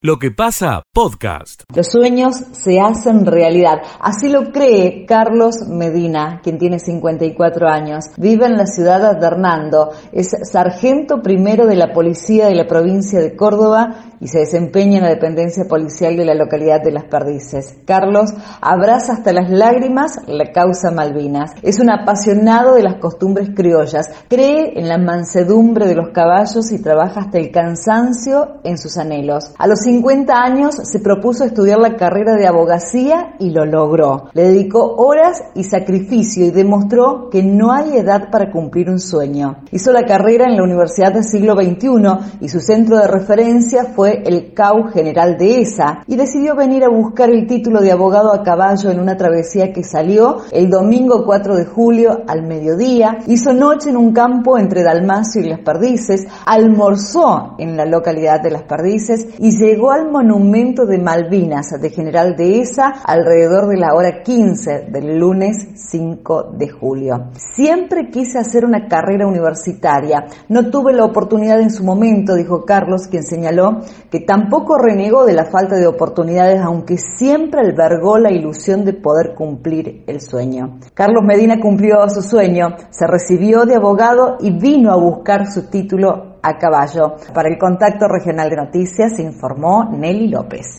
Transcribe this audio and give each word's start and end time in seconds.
Lo 0.00 0.20
que 0.20 0.30
pasa, 0.30 0.84
podcast. 0.94 1.64
Los 1.74 1.88
sueños 1.88 2.36
se 2.52 2.78
hacen 2.78 3.26
realidad. 3.26 3.78
Así 3.98 4.28
lo 4.28 4.52
cree 4.52 5.04
Carlos 5.06 5.66
Medina, 5.66 6.38
quien 6.40 6.56
tiene 6.56 6.78
54 6.78 7.66
años. 7.66 8.04
Vive 8.16 8.46
en 8.46 8.56
la 8.56 8.66
ciudad 8.66 9.18
de 9.18 9.26
Hernando. 9.26 9.90
Es 10.12 10.30
sargento 10.52 11.20
primero 11.20 11.66
de 11.66 11.74
la 11.74 11.92
policía 11.92 12.46
de 12.46 12.54
la 12.54 12.68
provincia 12.68 13.18
de 13.18 13.34
Córdoba 13.34 14.04
y 14.20 14.28
se 14.28 14.38
desempeña 14.38 14.98
en 14.98 15.04
la 15.04 15.10
dependencia 15.10 15.64
policial 15.64 16.16
de 16.16 16.24
la 16.24 16.34
localidad 16.34 16.80
de 16.80 16.92
Las 16.92 17.04
Perdices. 17.04 17.78
Carlos 17.84 18.30
abraza 18.60 19.14
hasta 19.14 19.32
las 19.32 19.50
lágrimas 19.50 20.20
la 20.26 20.52
causa 20.52 20.92
Malvinas. 20.92 21.52
Es 21.62 21.80
un 21.80 21.90
apasionado 21.90 22.74
de 22.74 22.82
las 22.82 23.00
costumbres 23.00 23.50
criollas. 23.54 24.06
Cree 24.28 24.78
en 24.78 24.88
la 24.88 24.98
mansedumbre 24.98 25.86
de 25.86 25.96
los 25.96 26.10
caballos 26.10 26.70
y 26.72 26.80
trabaja 26.80 27.20
hasta 27.22 27.38
el 27.38 27.50
cansancio 27.50 28.60
en 28.64 28.78
sus 28.78 28.96
anhelos. 28.96 29.52
A 29.58 29.66
los 29.66 29.87
50 29.88 30.34
años 30.34 30.74
se 30.82 30.98
propuso 30.98 31.44
estudiar 31.44 31.78
la 31.78 31.96
carrera 31.96 32.36
de 32.36 32.46
abogacía 32.46 33.34
y 33.38 33.48
lo 33.52 33.64
logró. 33.64 34.24
Le 34.34 34.42
dedicó 34.42 34.96
horas 34.96 35.42
y 35.54 35.64
sacrificio 35.64 36.44
y 36.44 36.50
demostró 36.50 37.30
que 37.30 37.42
no 37.42 37.72
hay 37.72 37.96
edad 37.96 38.28
para 38.30 38.52
cumplir 38.52 38.90
un 38.90 39.00
sueño. 39.00 39.62
Hizo 39.72 39.90
la 39.92 40.04
carrera 40.04 40.44
en 40.44 40.58
la 40.58 40.62
Universidad 40.62 41.14
del 41.14 41.24
siglo 41.24 41.54
XXI 41.54 42.36
y 42.42 42.50
su 42.50 42.60
centro 42.60 42.98
de 42.98 43.08
referencia 43.08 43.84
fue 43.84 44.22
el 44.26 44.52
CAU 44.52 44.90
General 44.92 45.38
de 45.38 45.62
ESA 45.62 46.02
y 46.06 46.16
decidió 46.16 46.54
venir 46.54 46.84
a 46.84 46.90
buscar 46.90 47.30
el 47.30 47.46
título 47.46 47.80
de 47.80 47.90
abogado 47.90 48.34
a 48.34 48.42
caballo 48.42 48.90
en 48.90 49.00
una 49.00 49.16
travesía 49.16 49.72
que 49.72 49.84
salió 49.84 50.42
el 50.52 50.68
domingo 50.68 51.24
4 51.24 51.56
de 51.56 51.64
julio 51.64 52.24
al 52.26 52.42
mediodía, 52.46 53.20
hizo 53.26 53.54
noche 53.54 53.88
en 53.88 53.96
un 53.96 54.12
campo 54.12 54.58
entre 54.58 54.82
Dalmacio 54.82 55.40
y 55.40 55.48
Las 55.48 55.60
Perdices, 55.60 56.26
almorzó 56.44 57.54
en 57.56 57.74
la 57.78 57.86
localidad 57.86 58.42
de 58.42 58.50
Las 58.50 58.64
Perdices 58.64 59.28
y 59.38 59.56
llegó 59.56 59.77
llegó 59.78 59.92
al 59.92 60.10
monumento 60.10 60.86
de 60.86 60.98
Malvinas 60.98 61.80
de 61.80 61.90
General 61.90 62.34
Dehesa 62.34 62.94
alrededor 63.04 63.68
de 63.68 63.76
la 63.76 63.94
hora 63.94 64.24
15 64.24 64.88
del 64.90 65.20
lunes 65.20 65.68
5 65.76 66.54
de 66.58 66.68
julio. 66.68 67.30
Siempre 67.54 68.10
quise 68.10 68.40
hacer 68.40 68.64
una 68.64 68.88
carrera 68.88 69.28
universitaria. 69.28 70.26
No 70.48 70.68
tuve 70.68 70.92
la 70.94 71.04
oportunidad 71.04 71.60
en 71.60 71.70
su 71.70 71.84
momento, 71.84 72.34
dijo 72.34 72.64
Carlos, 72.64 73.06
quien 73.06 73.22
señaló 73.22 73.82
que 74.10 74.18
tampoco 74.18 74.78
renegó 74.78 75.24
de 75.24 75.34
la 75.34 75.44
falta 75.44 75.76
de 75.76 75.86
oportunidades, 75.86 76.60
aunque 76.60 76.98
siempre 76.98 77.60
albergó 77.60 78.18
la 78.18 78.32
ilusión 78.32 78.84
de 78.84 78.94
poder 78.94 79.36
cumplir 79.36 80.02
el 80.08 80.20
sueño. 80.20 80.80
Carlos 80.92 81.22
Medina 81.24 81.60
cumplió 81.60 81.98
su 82.08 82.22
sueño, 82.22 82.70
se 82.90 83.06
recibió 83.06 83.64
de 83.64 83.76
abogado 83.76 84.38
y 84.40 84.50
vino 84.50 84.90
a 84.90 84.96
buscar 84.96 85.46
su 85.46 85.70
título 85.70 86.27
a 86.42 86.58
caballo. 86.58 87.16
Para 87.34 87.48
el 87.48 87.58
contacto 87.58 88.06
regional 88.08 88.50
de 88.50 88.56
noticias 88.56 89.18
informó 89.18 89.90
Nelly 89.90 90.28
López. 90.28 90.78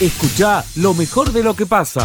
Escucha 0.00 0.64
lo 0.76 0.94
mejor 0.94 1.32
de 1.32 1.42
lo 1.42 1.54
que 1.54 1.66
pasa 1.66 2.02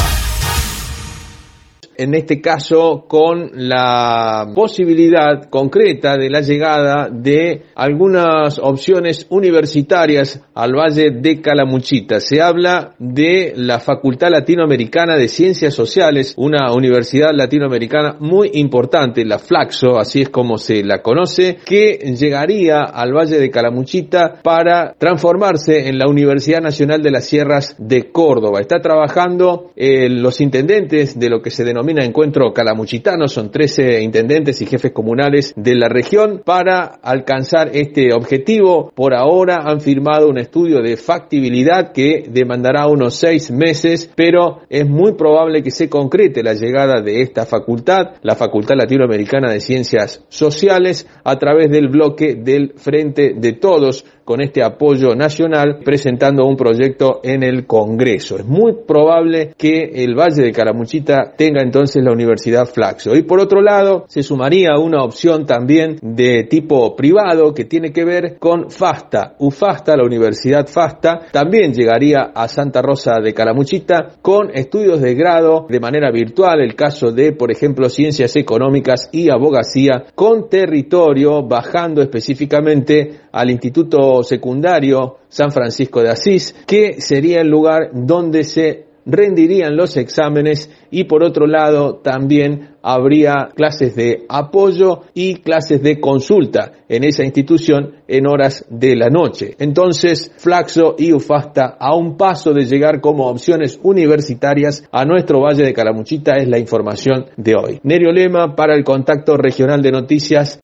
en 1.97 2.13
este 2.13 2.39
caso 2.39 3.05
con 3.07 3.49
la 3.53 4.51
posibilidad 4.53 5.49
concreta 5.49 6.15
de 6.15 6.29
la 6.29 6.41
llegada 6.41 7.09
de 7.11 7.63
algunas 7.75 8.59
opciones 8.59 9.25
universitarias 9.29 10.41
al 10.53 10.73
Valle 10.75 11.11
de 11.11 11.41
Calamuchita. 11.41 12.19
Se 12.19 12.41
habla 12.41 12.93
de 12.99 13.53
la 13.55 13.79
Facultad 13.79 14.29
Latinoamericana 14.29 15.17
de 15.17 15.27
Ciencias 15.27 15.73
Sociales, 15.73 16.35
una 16.37 16.71
universidad 16.73 17.31
latinoamericana 17.33 18.17
muy 18.19 18.51
importante, 18.53 19.25
la 19.25 19.39
Flaxo, 19.39 19.97
así 19.97 20.21
es 20.21 20.29
como 20.29 20.57
se 20.57 20.83
la 20.83 21.01
conoce, 21.01 21.57
que 21.65 22.13
llegaría 22.17 22.81
al 22.81 23.13
Valle 23.13 23.39
de 23.39 23.49
Calamuchita 23.49 24.41
para 24.43 24.93
transformarse 24.97 25.87
en 25.87 25.97
la 25.97 26.07
Universidad 26.07 26.61
Nacional 26.61 27.01
de 27.01 27.11
las 27.11 27.25
Sierras 27.25 27.75
de 27.79 28.11
Córdoba. 28.11 28.61
Está 28.61 28.79
trabajando 28.79 29.71
eh, 29.75 30.09
los 30.09 30.41
intendentes 30.41 31.19
de 31.19 31.29
lo 31.29 31.41
que 31.41 31.49
se 31.49 31.63
denomina 31.63 31.86
Encuentro 31.89 32.51
Calamuchitano, 32.53 33.27
son 33.27 33.49
13 33.49 34.01
intendentes 34.01 34.61
y 34.61 34.65
jefes 34.65 34.91
comunales 34.91 35.53
de 35.55 35.75
la 35.75 35.87
región 35.87 36.41
para 36.43 36.83
alcanzar 36.83 37.69
este 37.73 38.13
objetivo. 38.13 38.91
Por 38.93 39.13
ahora 39.13 39.63
han 39.65 39.79
firmado 39.79 40.27
un 40.27 40.37
estudio 40.37 40.81
de 40.81 40.97
factibilidad 40.97 41.93
que 41.93 42.25
demandará 42.29 42.87
unos 42.87 43.15
seis 43.15 43.49
meses, 43.51 44.11
pero 44.15 44.59
es 44.69 44.85
muy 44.87 45.13
probable 45.13 45.63
que 45.63 45.71
se 45.71 45.89
concrete 45.89 46.43
la 46.43 46.53
llegada 46.53 47.01
de 47.01 47.21
esta 47.21 47.45
facultad, 47.45 48.15
la 48.21 48.35
Facultad 48.35 48.75
Latinoamericana 48.75 49.51
de 49.51 49.61
Ciencias 49.61 50.25
Sociales, 50.27 51.07
a 51.23 51.37
través 51.37 51.71
del 51.71 51.87
bloque 51.87 52.35
del 52.35 52.73
Frente 52.75 53.33
de 53.35 53.53
Todos, 53.53 54.03
con 54.27 54.41
este 54.41 54.61
apoyo 54.61 55.15
nacional 55.15 55.79
presentando 55.85 56.45
un 56.45 56.57
proyecto 56.57 57.21
en 57.23 57.43
el 57.43 57.65
Congreso. 57.65 58.35
Es 58.35 58.45
muy 58.45 58.73
probable 58.85 59.53
que 59.57 59.89
el 60.03 60.15
Valle 60.15 60.43
de 60.43 60.51
Calamuchita 60.51 61.31
tenga 61.37 61.61
entonces 61.61 62.03
la 62.03 62.11
Universidad 62.11 62.65
Flaxo. 62.65 63.15
Y 63.15 63.21
por 63.21 63.39
otro 63.39 63.61
lado, 63.61 64.03
se 64.09 64.23
sumaría 64.23 64.77
una 64.77 65.01
opción 65.01 65.45
también 65.45 65.97
de 66.01 66.43
tipo 66.43 66.93
privado 66.97 67.53
que 67.53 67.63
tiene 67.63 67.93
que 67.93 68.03
ver 68.03 68.37
con 68.37 68.69
FASTA. 68.69 69.35
UFASTA, 69.39 69.95
la 69.95 70.03
Universidad 70.03 70.67
FASTA, 70.67 71.27
también 71.31 71.71
llegaría 71.71 72.33
a 72.35 72.49
Santa 72.49 72.81
Rosa 72.81 73.21
de 73.23 73.33
Calamuchita 73.33 74.17
con 74.21 74.49
estudios 74.53 74.99
de 74.99 75.15
grado 75.15 75.67
de 75.69 75.79
manera 75.79 76.11
virtual, 76.11 76.59
el 76.59 76.75
caso 76.75 77.13
de, 77.13 77.31
por 77.31 77.49
ejemplo, 77.49 77.87
ciencias 77.87 78.35
económicas 78.35 79.07
y 79.13 79.31
abogacía, 79.31 80.03
con 80.13 80.49
territorio 80.49 81.47
bajando 81.47 82.01
específicamente 82.01 83.21
al 83.31 83.51
Instituto 83.51 84.16
secundario 84.23 85.17
San 85.27 85.51
Francisco 85.51 86.01
de 86.01 86.09
Asís, 86.09 86.55
que 86.65 87.01
sería 87.01 87.41
el 87.41 87.49
lugar 87.49 87.89
donde 87.93 88.43
se 88.43 88.87
rendirían 89.07 89.75
los 89.75 89.97
exámenes 89.97 90.69
y 90.91 91.05
por 91.05 91.23
otro 91.23 91.47
lado 91.47 91.95
también 91.95 92.75
habría 92.83 93.49
clases 93.55 93.95
de 93.95 94.25
apoyo 94.29 95.03
y 95.13 95.35
clases 95.35 95.81
de 95.81 95.99
consulta 95.99 96.73
en 96.87 97.03
esa 97.03 97.23
institución 97.23 97.95
en 98.07 98.27
horas 98.27 98.65
de 98.69 98.95
la 98.95 99.09
noche. 99.09 99.55
Entonces, 99.59 100.31
Flaxo 100.37 100.95
y 100.97 101.13
Ufasta 101.13 101.77
a 101.79 101.95
un 101.95 102.17
paso 102.17 102.53
de 102.53 102.65
llegar 102.65 103.01
como 103.01 103.27
opciones 103.27 103.79
universitarias 103.81 104.83
a 104.91 105.05
nuestro 105.05 105.41
Valle 105.41 105.63
de 105.63 105.73
Calamuchita 105.73 106.35
es 106.35 106.47
la 106.47 106.59
información 106.59 107.27
de 107.37 107.55
hoy. 107.55 107.79
Nerio 107.83 108.11
Lema 108.11 108.55
para 108.55 108.75
el 108.75 108.83
Contacto 108.83 109.37
Regional 109.37 109.81
de 109.81 109.91
Noticias. 109.91 110.59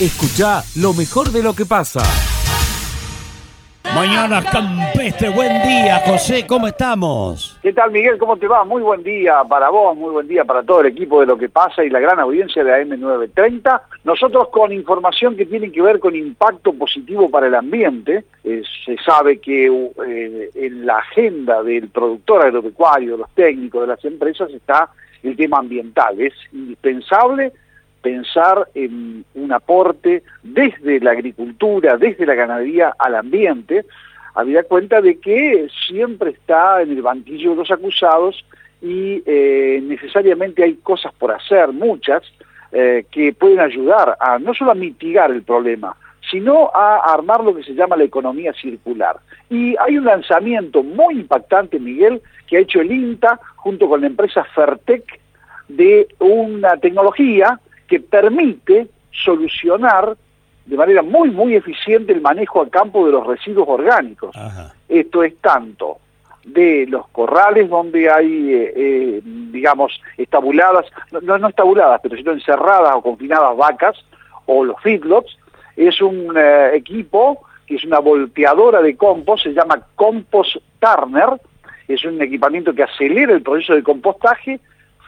Escucha 0.00 0.62
lo 0.76 0.94
mejor 0.94 1.30
de 1.30 1.42
lo 1.42 1.54
que 1.54 1.66
pasa. 1.66 2.02
Mañana 3.84 4.42
Campestre, 4.42 5.28
buen 5.28 5.62
día, 5.62 6.00
José, 6.06 6.46
¿cómo 6.46 6.66
estamos? 6.66 7.58
¿Qué 7.62 7.72
tal, 7.72 7.90
Miguel? 7.90 8.16
¿Cómo 8.16 8.36
te 8.38 8.46
va? 8.46 8.64
Muy 8.64 8.80
buen 8.80 9.02
día 9.02 9.42
para 9.48 9.68
vos, 9.68 9.94
muy 9.96 10.10
buen 10.10 10.26
día 10.26 10.44
para 10.44 10.62
todo 10.62 10.80
el 10.80 10.86
equipo 10.86 11.20
de 11.20 11.26
Lo 11.26 11.36
que 11.36 11.48
pasa 11.50 11.84
y 11.84 11.90
la 11.90 12.00
gran 12.00 12.18
audiencia 12.18 12.64
de 12.64 12.72
AM930. 12.72 13.82
Nosotros 14.04 14.48
con 14.48 14.72
información 14.72 15.36
que 15.36 15.44
tiene 15.44 15.70
que 15.70 15.82
ver 15.82 15.98
con 15.98 16.16
impacto 16.16 16.72
positivo 16.72 17.30
para 17.30 17.48
el 17.48 17.54
ambiente, 17.54 18.24
eh, 18.44 18.62
se 18.84 18.96
sabe 18.98 19.40
que 19.40 19.66
eh, 19.66 20.50
en 20.54 20.86
la 20.86 20.98
agenda 20.98 21.62
del 21.62 21.88
productor 21.88 22.46
agropecuario, 22.46 23.18
los 23.18 23.30
técnicos 23.34 23.82
de 23.82 23.88
las 23.88 24.04
empresas, 24.04 24.50
está 24.50 24.88
el 25.22 25.36
tema 25.36 25.58
ambiental. 25.58 26.18
Es 26.20 26.34
indispensable 26.52 27.52
pensar 28.02 28.68
en 28.74 29.24
un 29.34 29.52
aporte 29.52 30.22
desde 30.42 31.00
la 31.00 31.12
agricultura, 31.12 31.96
desde 31.96 32.26
la 32.26 32.34
ganadería 32.34 32.94
al 32.98 33.14
ambiente, 33.14 33.84
habida 34.34 34.64
cuenta 34.64 35.00
de 35.00 35.18
que 35.18 35.68
siempre 35.88 36.30
está 36.30 36.82
en 36.82 36.90
el 36.90 37.02
banquillo 37.02 37.50
de 37.50 37.56
los 37.56 37.70
acusados 37.70 38.44
y 38.80 39.22
eh, 39.24 39.80
necesariamente 39.82 40.64
hay 40.64 40.74
cosas 40.74 41.12
por 41.14 41.30
hacer, 41.30 41.72
muchas, 41.72 42.22
eh, 42.72 43.04
que 43.10 43.32
pueden 43.32 43.60
ayudar 43.60 44.16
a 44.18 44.38
no 44.38 44.54
solo 44.54 44.72
a 44.72 44.74
mitigar 44.74 45.30
el 45.30 45.42
problema, 45.42 45.96
sino 46.30 46.70
a 46.74 47.12
armar 47.12 47.44
lo 47.44 47.54
que 47.54 47.62
se 47.62 47.74
llama 47.74 47.96
la 47.96 48.04
economía 48.04 48.52
circular. 48.54 49.16
Y 49.50 49.76
hay 49.78 49.98
un 49.98 50.06
lanzamiento 50.06 50.82
muy 50.82 51.14
impactante, 51.14 51.78
Miguel, 51.78 52.22
que 52.46 52.56
ha 52.56 52.60
hecho 52.60 52.80
el 52.80 52.90
INTA 52.90 53.38
junto 53.56 53.88
con 53.88 54.00
la 54.00 54.06
empresa 54.06 54.44
Fertec 54.54 55.20
de 55.68 56.08
una 56.18 56.76
tecnología 56.78 57.60
que 57.92 58.00
permite 58.00 58.88
solucionar 59.10 60.16
de 60.64 60.76
manera 60.78 61.02
muy, 61.02 61.30
muy 61.30 61.54
eficiente 61.54 62.14
el 62.14 62.22
manejo 62.22 62.62
a 62.62 62.70
campo 62.70 63.04
de 63.04 63.12
los 63.12 63.26
residuos 63.26 63.68
orgánicos. 63.68 64.34
Esto 64.88 65.22
es 65.22 65.36
tanto 65.42 65.98
de 66.42 66.86
los 66.88 67.06
corrales 67.08 67.68
donde 67.68 68.10
hay, 68.10 68.54
eh, 68.54 68.72
eh, 68.74 69.20
digamos, 69.22 70.00
estabuladas, 70.16 70.86
no, 71.20 71.36
no 71.36 71.48
estabuladas, 71.48 72.00
pero 72.02 72.16
sino 72.16 72.32
encerradas 72.32 72.94
o 72.96 73.02
confinadas 73.02 73.54
vacas, 73.58 74.02
o 74.46 74.64
los 74.64 74.80
feedlots, 74.80 75.36
es 75.76 76.00
un 76.00 76.34
eh, 76.34 76.70
equipo 76.74 77.44
que 77.66 77.74
es 77.74 77.84
una 77.84 77.98
volteadora 77.98 78.80
de 78.80 78.96
compost, 78.96 79.44
se 79.44 79.52
llama 79.52 79.86
Compost 79.96 80.56
Turner, 80.80 81.38
es 81.88 82.02
un 82.06 82.22
equipamiento 82.22 82.72
que 82.72 82.84
acelera 82.84 83.34
el 83.34 83.42
proceso 83.42 83.74
de 83.74 83.82
compostaje 83.82 84.60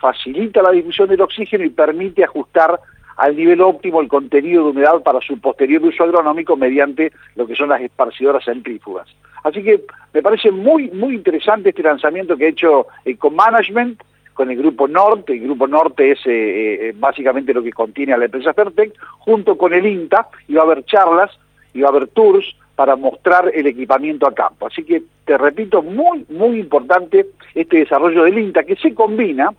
facilita 0.05 0.61
la 0.61 0.71
difusión 0.71 1.09
del 1.09 1.23
oxígeno 1.23 1.65
y 1.65 1.71
permite 1.71 2.23
ajustar 2.23 2.79
al 3.17 3.35
nivel 3.35 3.63
óptimo 3.63 4.03
el 4.03 4.09
contenido 4.09 4.65
de 4.65 4.71
humedad 4.73 5.03
para 5.03 5.19
su 5.23 5.41
posterior 5.41 5.83
uso 5.83 6.05
agronómico 6.05 6.59
mediante 6.59 7.11
lo 7.37 7.47
que 7.47 7.55
son 7.55 7.71
las 7.71 7.81
esparcidoras 7.81 8.45
centrífugas. 8.45 9.09
Así 9.45 9.63
que 9.63 9.81
me 10.13 10.21
parece 10.21 10.51
muy, 10.51 10.91
muy 10.91 11.15
interesante 11.15 11.71
este 11.71 11.83
lanzamiento 11.83 12.37
que 12.37 12.45
ha 12.45 12.49
hecho 12.49 12.89
Ecomanagement 13.07 14.03
con 14.35 14.51
el 14.51 14.59
Grupo 14.59 14.87
Norte, 14.89 15.33
el 15.33 15.41
Grupo 15.41 15.67
Norte 15.67 16.11
es 16.11 16.19
eh, 16.27 16.89
eh, 16.89 16.95
básicamente 16.95 17.55
lo 17.55 17.63
que 17.63 17.73
contiene 17.73 18.13
a 18.13 18.19
la 18.19 18.27
empresa 18.27 18.53
Fertec, 18.53 18.93
junto 19.21 19.57
con 19.57 19.73
el 19.73 19.87
INTA, 19.87 20.29
y 20.49 20.55
va 20.55 20.63
a 20.63 20.65
haber 20.65 20.85
charlas, 20.85 21.31
y 21.73 21.81
va 21.81 21.89
a 21.89 21.93
haber 21.93 22.09
tours 22.09 22.45
para 22.75 22.95
mostrar 22.97 23.51
el 23.55 23.67
equipamiento 23.69 24.27
a 24.27 24.35
campo. 24.35 24.67
Así 24.67 24.85
que, 24.85 25.03
te 25.25 25.39
repito, 25.39 25.83
muy, 25.83 26.27
muy 26.29 26.59
importante 26.59 27.27
este 27.55 27.79
desarrollo 27.79 28.25
del 28.25 28.39
INTA, 28.39 28.65
que 28.65 28.77
se 28.77 28.93
combina, 28.93 29.55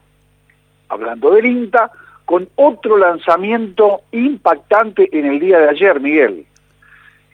hablando 0.90 1.32
del 1.32 1.46
INTA, 1.46 1.92
con 2.26 2.50
otro 2.56 2.98
lanzamiento 2.98 4.02
impactante 4.12 5.10
en 5.12 5.26
el 5.26 5.40
día 5.40 5.60
de 5.60 5.70
ayer, 5.70 6.00
Miguel, 6.00 6.46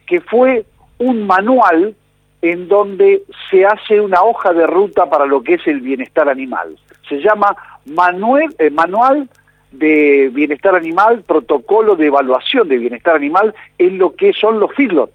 que 0.06 0.20
fue 0.22 0.66
un 0.98 1.26
manual 1.26 1.96
en 2.42 2.68
donde 2.68 3.24
se 3.50 3.66
hace 3.66 4.02
una 4.02 4.24
hoja 4.24 4.54
de 4.54 4.68
ruta 4.68 5.10
para 5.10 5.26
lo 5.26 5.44
que 5.44 5.56
es 5.56 5.68
el 5.68 5.82
bienestar 5.82 6.28
animal. 6.28 6.78
Se 7.08 7.22
llama 7.22 7.56
eh, 7.86 8.70
Manual 8.70 9.30
de 9.72 10.30
Bienestar 10.34 10.76
Animal, 10.76 11.24
Protocolo 11.24 11.96
de 11.96 12.08
Evaluación 12.08 12.68
de 12.68 12.78
Bienestar 12.78 13.16
Animal 13.16 13.54
en 13.78 13.98
lo 13.98 14.16
que 14.16 14.34
son 14.34 14.60
los 14.60 14.74
feedlots, 14.74 15.14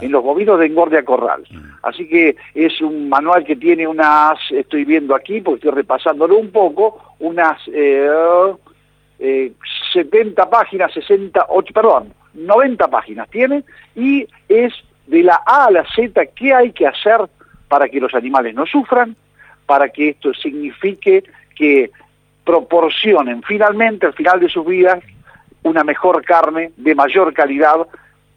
en 0.00 0.12
los 0.12 0.22
bovinos 0.22 0.58
de 0.58 0.66
engorde 0.66 1.04
corral. 1.04 1.44
Mm. 1.50 1.70
Así 1.82 2.08
que 2.08 2.36
es 2.54 2.80
un 2.80 3.08
manual 3.08 3.44
que 3.44 3.56
tiene 3.56 3.86
unas, 3.86 4.38
estoy 4.50 4.84
viendo 4.84 5.14
aquí, 5.14 5.40
porque 5.40 5.68
estoy 5.68 5.82
repasándolo 5.82 6.36
un 6.36 6.50
poco, 6.50 7.14
unas 7.20 7.60
eh, 7.72 8.10
70 9.92 10.42
eh, 10.42 10.46
páginas, 10.50 10.92
60, 10.92 11.46
perdón, 11.72 12.12
90 12.34 12.88
páginas 12.88 13.28
tiene, 13.30 13.64
y 13.94 14.26
es 14.48 14.72
de 15.06 15.22
la 15.22 15.42
A 15.46 15.66
a 15.66 15.70
la 15.70 15.84
Z 15.94 16.26
qué 16.34 16.54
hay 16.54 16.72
que 16.72 16.86
hacer 16.86 17.20
para 17.68 17.88
que 17.88 18.00
los 18.00 18.14
animales 18.14 18.54
no 18.54 18.66
sufran, 18.66 19.16
para 19.66 19.88
que 19.88 20.10
esto 20.10 20.34
signifique 20.34 21.24
que 21.54 21.90
proporcionen 22.44 23.42
finalmente 23.42 24.06
al 24.06 24.14
final 24.14 24.40
de 24.40 24.48
sus 24.48 24.66
vidas 24.66 24.98
una 25.62 25.84
mejor 25.84 26.24
carne 26.24 26.72
de 26.76 26.94
mayor 26.94 27.32
calidad 27.34 27.86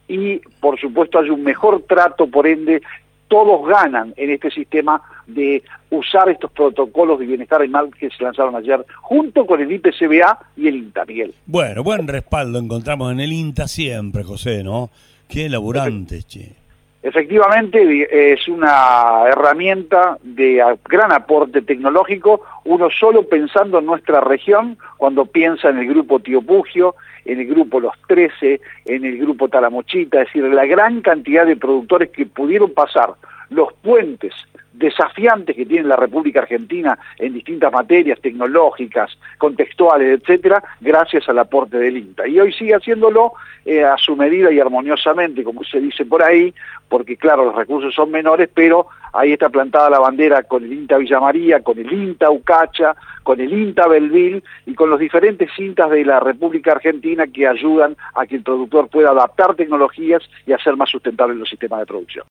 y 0.08 0.40
por 0.60 0.80
supuesto 0.80 1.20
hay 1.20 1.30
un 1.30 1.44
mejor 1.44 1.84
trato, 1.88 2.28
por 2.28 2.48
ende 2.48 2.82
todos 3.28 3.68
ganan 3.68 4.14
en 4.16 4.30
este 4.30 4.52
sistema 4.52 5.02
de 5.26 5.64
usar 5.90 6.30
estos 6.30 6.52
protocolos 6.52 7.18
de 7.20 7.26
bienestar 7.26 7.62
animal 7.62 7.90
que 7.98 8.10
se 8.10 8.24
lanzaron 8.24 8.56
ayer 8.56 8.86
junto 9.02 9.46
con 9.46 9.60
el 9.62 9.72
IPCBA 9.72 10.40
y 10.58 10.68
el 10.68 10.76
INTA, 10.76 11.06
Miguel. 11.06 11.34
Bueno, 11.46 11.84
buen 11.84 12.08
respaldo 12.08 12.60
encontramos 12.60 13.12
en 13.12 13.20
el 13.20 13.34
INTA 13.34 13.68
siempre, 13.68 14.24
José, 14.24 14.64
¿no? 14.64 14.92
Qué 15.28 15.50
laburante, 15.50 16.22
che. 16.24 16.63
Efectivamente, 17.04 18.08
es 18.34 18.48
una 18.48 19.26
herramienta 19.28 20.18
de 20.24 20.64
gran 20.86 21.12
aporte 21.12 21.62
tecnológico, 21.62 22.42
uno 22.64 22.90
solo 22.90 23.28
pensando 23.28 23.80
en 23.80 23.86
nuestra 23.86 24.22
región, 24.22 24.78
cuando 24.96 25.26
piensa 25.26 25.70
en 25.70 25.80
el 25.80 25.88
grupo 25.90 26.20
Tío 26.20 26.42
Pugio, 26.42 26.96
en 27.26 27.42
el 27.42 27.48
grupo 27.48 27.82
Los 27.82 27.94
Trece, 28.08 28.62
en 28.86 29.04
el 29.04 29.18
grupo 29.18 29.50
Talamochita, 29.50 30.22
es 30.22 30.28
decir, 30.28 30.44
la 30.46 30.66
gran 30.66 31.02
cantidad 31.02 31.46
de 31.46 31.58
productores 31.58 32.10
que 32.10 32.26
pudieron 32.26 32.74
pasar 32.74 33.10
los 33.50 33.74
puentes 33.74 34.34
desafiantes 34.74 35.56
que 35.56 35.66
tiene 35.66 35.88
la 35.88 35.96
República 35.96 36.42
Argentina 36.42 36.98
en 37.18 37.34
distintas 37.34 37.72
materias 37.72 38.20
tecnológicas, 38.20 39.18
contextuales, 39.38 40.20
etcétera, 40.20 40.64
gracias 40.82 41.30
al 41.30 41.40
aporte 41.40 41.78
del 41.78 41.98
INTA. 41.98 42.28
Y 42.28 42.40
hoy 42.40 42.52
sigue 42.54 42.76
haciéndolo 42.76 43.34
eh, 43.66 43.84
a 43.84 43.98
su 43.98 44.16
medida 44.16 44.52
y 44.52 44.60
armoniosamente, 44.60 45.44
como 45.44 45.64
se 45.64 45.80
dice 45.80 46.06
por 46.06 46.24
ahí, 46.24 46.54
porque 46.90 47.18
claro, 47.18 47.46
los 47.46 47.56
recursos 47.56 47.94
son 47.94 48.12
menores, 48.12 48.50
pero 48.54 48.88
ahí 49.14 49.34
está 49.34 49.50
plantada 49.50 49.92
la 49.92 50.00
bandera 50.00 50.44
con 50.44 50.64
el 50.64 50.74
INTA 50.74 50.98
Villa 50.98 51.20
María, 51.20 51.62
con 51.62 51.78
el 51.78 51.92
INTA 51.92 52.32
Ucacha, 52.32 52.96
con 53.22 53.40
el 53.40 53.54
INTA 53.54 53.88
Belville 53.88 54.44
y 54.66 54.74
con 54.74 54.90
los 54.90 55.00
diferentes 55.00 55.50
INTAs 55.58 55.92
de 55.92 56.04
la 56.04 56.20
República 56.20 56.74
Argentina 56.74 57.28
que 57.28 57.48
ayudan 57.48 57.96
a 58.16 58.26
que 58.26 58.36
el 58.36 58.44
productor 58.44 58.90
pueda 58.90 59.12
adaptar 59.12 59.56
tecnologías 59.56 60.24
y 60.46 60.54
hacer 60.54 60.76
más 60.76 60.90
sustentables 60.90 61.38
los 61.38 61.50
sistemas 61.50 61.80
de 61.80 61.86
producción. 61.86 62.26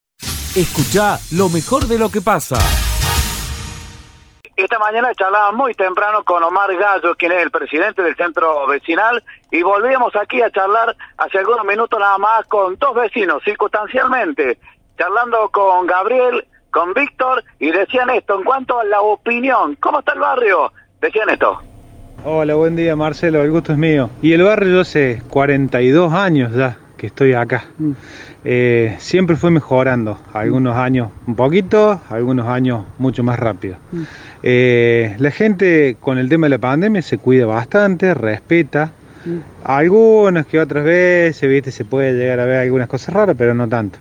Escucha 0.54 1.18
lo 1.34 1.48
mejor 1.48 1.86
de 1.86 1.98
lo 1.98 2.10
que 2.10 2.20
pasa. 2.20 2.56
Esta 4.54 4.78
mañana 4.78 5.14
charlaba 5.14 5.50
muy 5.52 5.72
temprano 5.72 6.22
con 6.24 6.42
Omar 6.42 6.76
Gallo, 6.76 7.14
quien 7.14 7.32
es 7.32 7.42
el 7.42 7.50
presidente 7.50 8.02
del 8.02 8.14
centro 8.16 8.66
vecinal, 8.66 9.24
y 9.50 9.62
volvíamos 9.62 10.14
aquí 10.14 10.42
a 10.42 10.50
charlar 10.50 10.94
hace 11.16 11.38
algunos 11.38 11.64
minutos 11.64 11.98
nada 11.98 12.18
más 12.18 12.44
con 12.48 12.76
dos 12.76 12.94
vecinos, 12.94 13.42
circunstancialmente, 13.42 14.58
charlando 14.98 15.48
con 15.48 15.86
Gabriel, 15.86 16.46
con 16.70 16.92
Víctor, 16.92 17.42
y 17.58 17.70
decían 17.70 18.10
esto, 18.10 18.36
en 18.36 18.44
cuanto 18.44 18.78
a 18.78 18.84
la 18.84 19.00
opinión, 19.00 19.76
¿cómo 19.76 20.00
está 20.00 20.12
el 20.12 20.20
barrio? 20.20 20.70
Decían 21.00 21.30
esto. 21.30 21.62
Hola, 22.26 22.56
buen 22.56 22.76
día 22.76 22.94
Marcelo, 22.94 23.40
el 23.40 23.50
gusto 23.50 23.72
es 23.72 23.78
mío. 23.78 24.10
Y 24.20 24.34
el 24.34 24.42
barrio 24.42 24.74
yo 24.74 24.80
hace 24.82 25.22
42 25.30 26.12
años 26.12 26.52
ya 26.52 26.76
que 27.02 27.08
estoy 27.08 27.32
acá. 27.32 27.64
Mm. 27.78 27.92
Eh, 28.44 28.96
siempre 28.98 29.36
fue 29.36 29.50
mejorando, 29.52 30.18
algunos 30.32 30.76
años 30.76 31.10
un 31.26 31.36
poquito, 31.36 32.00
algunos 32.08 32.48
años 32.48 32.84
mucho 32.98 33.22
más 33.22 33.38
rápido. 33.38 33.76
Mm. 33.92 34.02
Eh, 34.42 35.14
la 35.18 35.30
gente 35.30 35.96
con 36.00 36.18
el 36.18 36.28
tema 36.28 36.46
de 36.46 36.50
la 36.50 36.58
pandemia 36.58 37.02
se 37.02 37.18
cuida 37.18 37.46
bastante, 37.46 38.14
respeta. 38.14 38.90
Mm. 39.24 39.38
Algunas 39.62 40.46
que 40.46 40.58
otras 40.58 40.84
veces, 40.84 41.48
viste, 41.48 41.70
se 41.70 41.84
puede 41.84 42.14
llegar 42.14 42.40
a 42.40 42.44
ver 42.44 42.56
algunas 42.56 42.88
cosas 42.88 43.14
raras, 43.14 43.36
pero 43.38 43.54
no 43.54 43.68
tanto. 43.68 44.00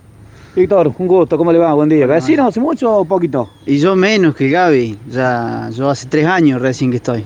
Víctor, 0.55 0.93
un 0.97 1.07
gusto, 1.07 1.37
¿cómo 1.37 1.53
le 1.53 1.59
va? 1.59 1.73
Buen 1.73 1.87
día. 1.87 2.07
¿Vecino 2.07 2.47
hace 2.47 2.59
mucho 2.59 2.91
o 2.91 3.05
poquito? 3.05 3.49
Y 3.65 3.77
yo 3.77 3.95
menos 3.95 4.35
que 4.35 4.49
Gaby, 4.49 4.97
ya 5.09 5.69
yo 5.71 5.89
hace 5.89 6.07
tres 6.09 6.25
años 6.25 6.61
recién 6.61 6.89
que 6.89 6.97
estoy. 6.97 7.23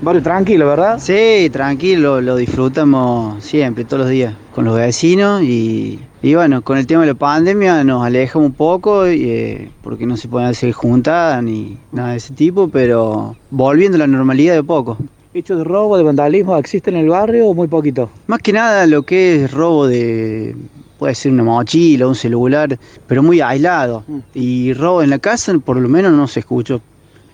Barrio 0.00 0.22
tranquilo, 0.22 0.66
¿verdad? 0.66 1.00
Sí, 1.00 1.50
tranquilo, 1.50 2.20
lo 2.20 2.36
disfrutamos 2.36 3.42
siempre, 3.44 3.84
todos 3.84 4.02
los 4.02 4.10
días, 4.10 4.32
con 4.54 4.64
los 4.64 4.76
vecinos 4.76 5.42
y, 5.42 5.98
bueno, 6.22 6.62
con 6.62 6.78
el 6.78 6.86
tema 6.86 7.00
de 7.00 7.08
la 7.08 7.14
pandemia 7.14 7.82
nos 7.82 8.04
alejamos 8.04 8.46
un 8.46 8.54
poco 8.54 9.06
eh, 9.06 9.70
porque 9.82 10.06
no 10.06 10.16
se 10.16 10.28
pueden 10.28 10.48
hacer 10.48 10.72
juntadas 10.72 11.42
ni 11.42 11.76
nada 11.90 12.12
de 12.12 12.18
ese 12.18 12.32
tipo, 12.32 12.68
pero 12.68 13.34
volviendo 13.50 13.96
a 13.96 13.98
la 13.98 14.06
normalidad 14.06 14.54
de 14.54 14.62
poco. 14.62 14.96
¿Hechos 15.34 15.58
de 15.58 15.64
robo, 15.64 15.96
de 15.96 16.04
vandalismo 16.04 16.56
existen 16.56 16.94
en 16.94 17.04
el 17.04 17.10
barrio 17.10 17.48
o 17.48 17.54
muy 17.54 17.66
poquito? 17.66 18.08
Más 18.28 18.38
que 18.38 18.52
nada 18.52 18.86
lo 18.86 19.02
que 19.02 19.44
es 19.44 19.50
robo 19.50 19.88
de, 19.88 20.54
puede 20.98 21.14
ser 21.16 21.32
una 21.32 21.42
mochila, 21.42 22.06
un 22.06 22.14
celular, 22.14 22.78
pero 23.08 23.22
muy 23.22 23.40
aislado. 23.40 24.04
Mm. 24.06 24.18
Y 24.34 24.72
robo 24.74 25.02
en 25.02 25.10
la 25.10 25.18
casa 25.18 25.58
por 25.58 25.76
lo 25.76 25.88
menos 25.88 26.12
no 26.12 26.28
se 26.28 26.40
escuchó 26.40 26.80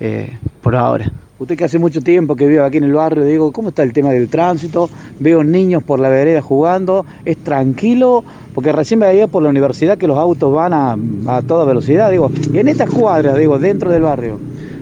eh, 0.01 0.39
por 0.63 0.75
ahora. 0.77 1.13
Usted 1.37 1.57
que 1.57 1.65
hace 1.65 1.81
mucho 1.81 2.01
tiempo 2.01 2.37
que 2.37 2.47
vive 2.47 2.63
aquí 2.63 2.77
en 2.77 2.85
el 2.85 2.93
barrio, 2.93 3.25
digo, 3.25 3.51
¿cómo 3.51 3.71
está 3.71 3.83
el 3.83 3.93
tema 3.93 4.11
del 4.11 4.29
tránsito? 4.29 4.89
Veo 5.19 5.43
niños 5.43 5.83
por 5.83 5.99
la 5.99 6.09
vereda 6.09 6.41
jugando, 6.41 7.05
¿es 7.25 7.39
tranquilo? 7.39 8.23
Porque 8.55 8.71
recién 8.71 9.01
me 9.01 9.07
veía 9.07 9.27
por 9.27 9.43
la 9.43 9.49
universidad 9.49 9.99
que 9.99 10.07
los 10.07 10.17
autos 10.17 10.55
van 10.55 10.73
a, 10.73 11.43
toda 11.43 11.65
velocidad, 11.65 12.13
digo, 12.13 12.31
y 12.53 12.59
en 12.59 12.69
esta 12.69 12.87
cuadra, 12.87 13.35
digo, 13.35 13.59
dentro 13.59 13.91
del 13.91 14.03
barrio. 14.03 14.39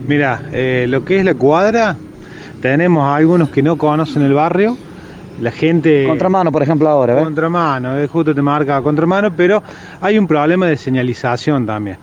Mira, 0.06 0.42
eh, 0.52 0.84
lo 0.90 1.02
que 1.06 1.20
es 1.20 1.24
la 1.24 1.32
cuadra, 1.32 1.96
tenemos 2.60 3.02
algunos 3.08 3.48
que 3.48 3.62
no 3.62 3.78
conocen 3.78 4.20
el 4.20 4.34
barrio, 4.34 4.76
la 5.40 5.52
gente... 5.52 6.04
Contramano, 6.06 6.52
por 6.52 6.62
ejemplo, 6.62 6.86
ahora, 6.86 7.14
¿ves? 7.14 7.24
Contramano, 7.24 7.98
eh, 7.98 8.06
justo 8.06 8.34
te 8.34 8.42
marca 8.42 8.82
contramano, 8.82 9.32
pero 9.34 9.62
hay 10.02 10.18
un 10.18 10.26
problema 10.26 10.66
de 10.66 10.76
señalización 10.76 11.64
también 11.64 11.96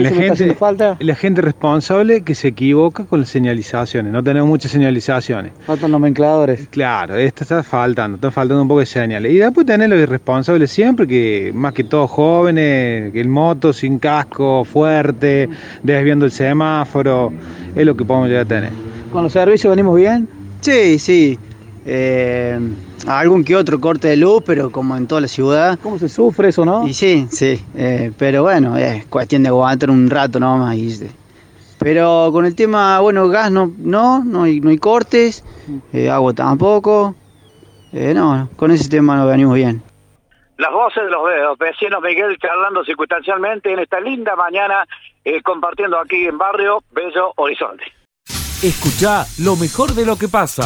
la 0.00 0.10
gente, 0.10 0.54
falta? 0.54 0.96
la 0.98 1.14
gente 1.14 1.42
responsable 1.42 2.22
que 2.22 2.34
se 2.34 2.48
equivoca 2.48 3.04
con 3.04 3.20
las 3.20 3.28
señalizaciones. 3.28 4.12
No 4.12 4.22
tenemos 4.22 4.48
muchas 4.48 4.72
señalizaciones. 4.72 5.52
Faltan 5.66 5.90
nomencladores. 5.90 6.68
Claro, 6.68 7.16
esto 7.16 7.44
está 7.44 7.62
faltando, 7.62 8.16
está 8.16 8.30
faltando 8.30 8.62
un 8.62 8.68
poco 8.68 8.80
de 8.80 8.86
señales. 8.86 9.32
Y 9.32 9.38
después 9.38 9.66
tener 9.66 9.90
los 9.90 9.98
irresponsables 9.98 10.70
siempre, 10.70 11.06
que 11.06 11.52
más 11.54 11.72
que 11.74 11.84
todos 11.84 12.10
jóvenes, 12.10 13.12
que 13.12 13.20
el 13.20 13.28
moto 13.28 13.72
sin 13.72 13.98
casco, 13.98 14.64
fuerte, 14.64 15.48
desviando 15.82 16.24
el 16.24 16.32
semáforo, 16.32 17.32
es 17.74 17.84
lo 17.84 17.96
que 17.96 18.04
podemos 18.04 18.28
llegar 18.28 18.44
a 18.44 18.48
tener. 18.48 18.70
¿Con 19.12 19.24
los 19.24 19.32
servicios 19.32 19.70
venimos 19.70 19.96
bien? 19.96 20.28
Sí, 20.60 20.98
sí. 20.98 21.38
Eh, 21.84 22.58
algún 23.06 23.44
que 23.44 23.56
otro 23.56 23.80
corte 23.80 24.08
de 24.08 24.16
luz, 24.16 24.42
pero 24.44 24.70
como 24.70 24.96
en 24.96 25.06
toda 25.06 25.20
la 25.20 25.28
ciudad. 25.28 25.78
¿Cómo 25.82 25.98
se 25.98 26.08
sufre 26.08 26.48
eso, 26.48 26.64
no? 26.64 26.86
Y 26.86 26.94
sí, 26.94 27.26
sí, 27.30 27.64
eh, 27.74 28.12
pero 28.18 28.42
bueno, 28.42 28.76
es 28.76 29.06
cuestión 29.06 29.42
de 29.42 29.48
aguantar 29.48 29.90
un 29.90 30.08
rato 30.08 30.38
nomás. 30.38 30.76
Y, 30.76 31.10
pero 31.78 32.30
con 32.32 32.46
el 32.46 32.54
tema, 32.54 33.00
bueno, 33.00 33.28
gas 33.28 33.50
no, 33.50 33.72
no, 33.78 34.24
no 34.24 34.44
hay, 34.44 34.60
no 34.60 34.70
hay 34.70 34.78
cortes, 34.78 35.44
eh, 35.92 36.10
agua 36.10 36.32
tampoco. 36.32 37.14
Eh, 37.92 38.14
no, 38.14 38.48
con 38.56 38.70
ese 38.70 38.88
tema 38.88 39.16
nos 39.16 39.28
venimos 39.28 39.54
bien. 39.54 39.82
Las 40.58 40.72
voces 40.72 41.02
de 41.04 41.10
los 41.10 41.58
vecinos 41.58 42.00
Miguel 42.02 42.38
charlando 42.38 42.84
circunstancialmente 42.84 43.72
en 43.72 43.80
esta 43.80 44.00
linda 44.00 44.36
mañana, 44.36 44.86
compartiendo 45.44 45.98
aquí 45.98 46.26
en 46.26 46.38
Barrio 46.38 46.82
Bello 46.92 47.32
Horizonte. 47.36 47.84
Escucha 48.62 49.26
lo 49.38 49.56
mejor 49.56 49.92
de 49.92 50.06
lo 50.06 50.16
que 50.16 50.28
pasa. 50.28 50.62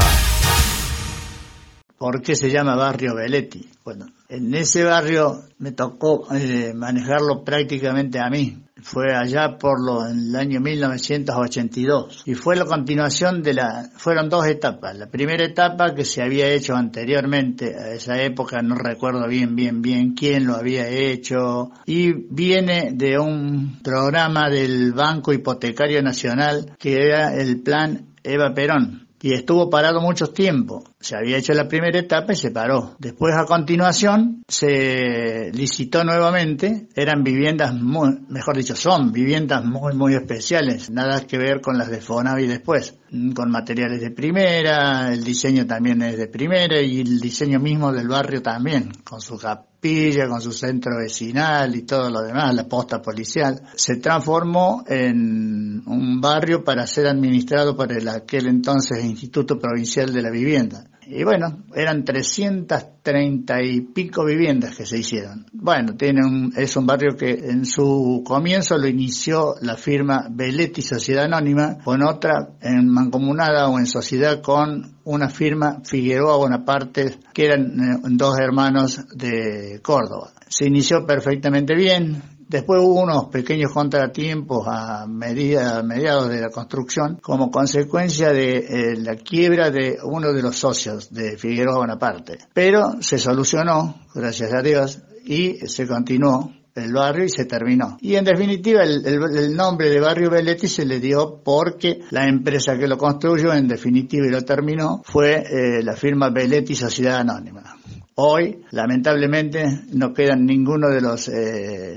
Por 1.99 2.23
qué 2.23 2.35
se 2.35 2.51
llama 2.51 2.77
barrio 2.77 3.15
Veletti. 3.15 3.69
Bueno, 3.85 4.07
en 4.29 4.55
ese 4.55 4.85
barrio 4.85 5.45
me 5.59 5.73
tocó 5.73 6.27
eh, 6.35 6.73
manejarlo 6.75 7.45
prácticamente 7.45 8.19
a 8.19 8.29
mí. 8.29 8.63
Fue 8.83 9.15
allá 9.15 9.57
por 9.59 9.83
lo, 9.83 10.07
en 10.07 10.29
el 10.29 10.37
año 10.37 10.61
1982 10.61 12.23
y 12.27 12.35
fue 12.35 12.57
la 12.57 12.67
continuación 12.67 13.43
de 13.43 13.55
la, 13.55 13.89
fueron 13.97 14.29
dos 14.29 14.47
etapas. 14.47 14.97
La 14.97 15.07
primera 15.07 15.45
etapa 15.45 15.95
que 15.95 16.05
se 16.05 16.23
había 16.23 16.49
hecho 16.49 16.75
anteriormente 16.75 17.75
a 17.75 17.93
esa 17.93 18.21
época, 18.23 18.61
no 18.61 18.75
recuerdo 18.75 19.27
bien, 19.29 19.57
bien, 19.57 19.81
bien 19.81 20.13
quién 20.15 20.47
lo 20.47 20.57
había 20.57 20.89
hecho 20.89 21.71
y 21.87 22.13
viene 22.13 22.91
de 22.93 23.19
un 23.19 23.81
programa 23.83 24.51
del 24.51 24.93
Banco 24.93 25.33
Hipotecario 25.33 26.03
Nacional 26.03 26.77
que 26.79 27.03
era 27.03 27.35
el 27.35 27.63
plan 27.63 28.15
Eva 28.23 28.53
Perón 28.53 29.07
y 29.23 29.33
estuvo 29.33 29.69
parado 29.71 30.01
mucho 30.01 30.29
tiempo. 30.29 30.85
Se 31.07 31.15
había 31.17 31.37
hecho 31.37 31.55
la 31.55 31.69
primera 31.69 32.01
etapa 32.01 32.33
y 32.33 32.37
se 32.37 32.51
paró. 32.51 32.97
Después, 32.99 33.33
a 33.37 33.45
continuación, 33.45 34.43
se 34.49 35.53
licitó 35.53 36.03
nuevamente. 36.03 36.89
Eran 36.97 37.23
viviendas 37.23 37.75
muy, 37.75 38.27
mejor 38.29 38.57
dicho, 38.57 38.75
son 38.75 39.13
viviendas 39.13 39.65
muy, 39.65 39.95
muy 39.95 40.15
especiales. 40.15 40.91
Nada 40.91 41.25
que 41.25 41.39
ver 41.39 41.61
con 41.61 41.79
las 41.79 41.91
de 41.91 42.01
Fonavi 42.01 42.49
después. 42.49 42.99
Con 43.37 43.53
materiales 43.53 44.01
de 44.01 44.11
primera, 44.11 45.13
el 45.13 45.23
diseño 45.23 45.65
también 45.65 46.03
es 46.03 46.19
de 46.19 46.27
primera 46.27 46.81
y 46.83 47.03
el 47.03 47.21
diseño 47.21 47.61
mismo 47.61 47.93
del 47.93 48.09
barrio 48.09 48.43
también, 48.43 48.91
con 49.05 49.21
su 49.21 49.39
capilla, 49.39 50.27
con 50.27 50.41
su 50.41 50.51
centro 50.51 50.99
vecinal 50.99 51.77
y 51.77 51.83
todo 51.83 52.11
lo 52.11 52.21
demás, 52.23 52.53
la 52.53 52.67
posta 52.67 53.01
policial. 53.01 53.63
Se 53.77 53.99
transformó 53.99 54.83
en 54.89 55.85
un 55.87 56.21
barrio 56.21 56.65
para 56.65 56.85
ser 56.89 57.07
administrado 57.07 57.77
por 57.77 57.93
el 57.93 58.09
aquel 58.09 58.49
entonces 58.49 59.05
Instituto 59.05 59.57
Provincial 59.57 60.13
de 60.13 60.23
la 60.23 60.31
Vivienda. 60.31 60.85
Y 61.09 61.23
bueno, 61.23 61.65
eran 61.75 62.05
330 62.05 63.63
y 63.63 63.81
pico 63.81 64.25
viviendas 64.25 64.77
que 64.77 64.85
se 64.85 64.99
hicieron. 64.99 65.47
Bueno, 65.53 65.95
tiene 65.97 66.25
un, 66.25 66.53
es 66.57 66.77
un 66.77 66.87
barrio 66.87 67.17
que 67.17 67.31
en 67.31 67.65
su 67.65 68.23
comienzo 68.27 68.77
lo 68.77 68.89
inició 68.89 69.55
la 69.63 69.77
firma 69.77 70.27
Belletti 70.29 70.83
Sociedad 70.83 71.25
Anónima 71.25 71.79
con 71.85 72.03
otra 72.03 72.57
en 72.61 72.89
mancomunada 72.89 73.69
o 73.69 73.79
en 73.79 73.87
sociedad 73.87 74.41
con 74.41 74.97
una 75.05 75.29
firma 75.29 75.81
Figueroa 75.85 76.37
Bonaparte 76.37 77.19
que 77.33 77.45
eran 77.45 77.81
eh, 77.81 77.99
dos 78.11 78.39
hermanos 78.41 79.07
de 79.15 79.81
Córdoba. 79.83 80.33
Se 80.49 80.67
inició 80.67 81.07
perfectamente 81.07 81.75
bien, 81.77 82.21
Después 82.49 82.81
hubo 82.81 83.03
unos 83.03 83.27
pequeños 83.27 83.73
contratiempos 83.73 84.67
a, 84.69 85.07
medida, 85.09 85.83
mediados 85.83 86.29
de 86.29 86.41
la 86.41 86.51
construcción 86.51 87.19
como 87.21 87.51
consecuencia 87.51 88.33
de 88.33 88.59
eh, 88.59 88.97
la 88.99 89.17
quiebra 89.17 89.71
de 89.71 89.99
uno 90.05 90.33
de 90.33 90.43
los 90.43 90.57
socios 90.57 91.13
de 91.13 91.37
Figueroa 91.37 91.79
Bonaparte. 91.79 92.39
Pero 92.55 93.03
se 93.03 93.19
solucionó, 93.19 93.97
gracias 94.15 94.53
a 94.53 94.63
Dios, 94.63 95.01
y 95.25 95.67
se 95.67 95.89
continuó 95.89 96.53
el 96.77 96.93
barrio 96.93 97.25
y 97.25 97.29
se 97.29 97.47
terminó. 97.47 97.97
Y 98.01 98.15
en 98.15 98.25
definitiva 98.25 98.85
el, 98.85 99.57
nombre 99.57 99.91
de 99.91 99.99
Barrio 99.99 100.31
Belletti 100.31 100.69
se 100.69 100.85
le 100.85 101.01
dio 101.01 101.41
porque 101.43 102.01
la 102.11 102.29
empresa 102.29 102.77
que 102.79 102.87
lo 102.87 102.99
construyó 102.99 103.53
en 103.55 103.67
definitiva 103.67 104.27
y 104.27 104.31
lo 104.31 104.43
terminó 104.43 105.03
fue 105.05 105.37
eh, 105.37 105.83
la 105.83 105.97
firma 105.97 106.31
Belletti 106.31 106.75
Sociedad 106.75 107.21
Anónima. 107.21 107.77
Hoy, 108.17 108.63
lamentablemente, 108.71 109.65
no 109.93 110.13
quedan 110.13 110.47
ninguno 110.47 110.89
de 110.89 111.01
los 111.01 111.29
eh, 111.29 111.97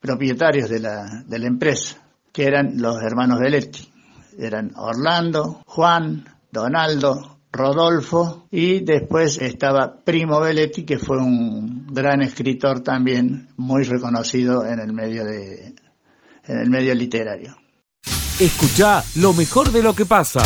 propietarios 0.00 0.68
de 0.68 0.80
la, 0.80 1.22
de 1.26 1.38
la 1.38 1.46
empresa, 1.46 1.96
que 2.32 2.44
eran 2.44 2.80
los 2.80 3.02
hermanos 3.02 3.38
Belletti. 3.38 3.88
Eran 4.38 4.72
Orlando, 4.76 5.62
Juan, 5.66 6.24
Donaldo, 6.50 7.40
Rodolfo 7.52 8.46
y 8.50 8.80
después 8.80 9.38
estaba 9.38 10.02
Primo 10.04 10.40
Belletti, 10.40 10.84
que 10.84 10.98
fue 10.98 11.18
un 11.18 11.86
gran 11.92 12.22
escritor 12.22 12.80
también 12.80 13.48
muy 13.56 13.82
reconocido 13.82 14.64
en 14.64 14.78
el 14.78 14.92
medio 14.92 15.24
de 15.24 15.74
en 16.46 16.58
el 16.58 16.70
medio 16.70 16.94
literario. 16.94 17.56
Escucha 18.38 19.04
lo 19.16 19.32
mejor 19.32 19.70
de 19.70 19.82
lo 19.82 19.94
que 19.94 20.06
pasa. 20.06 20.42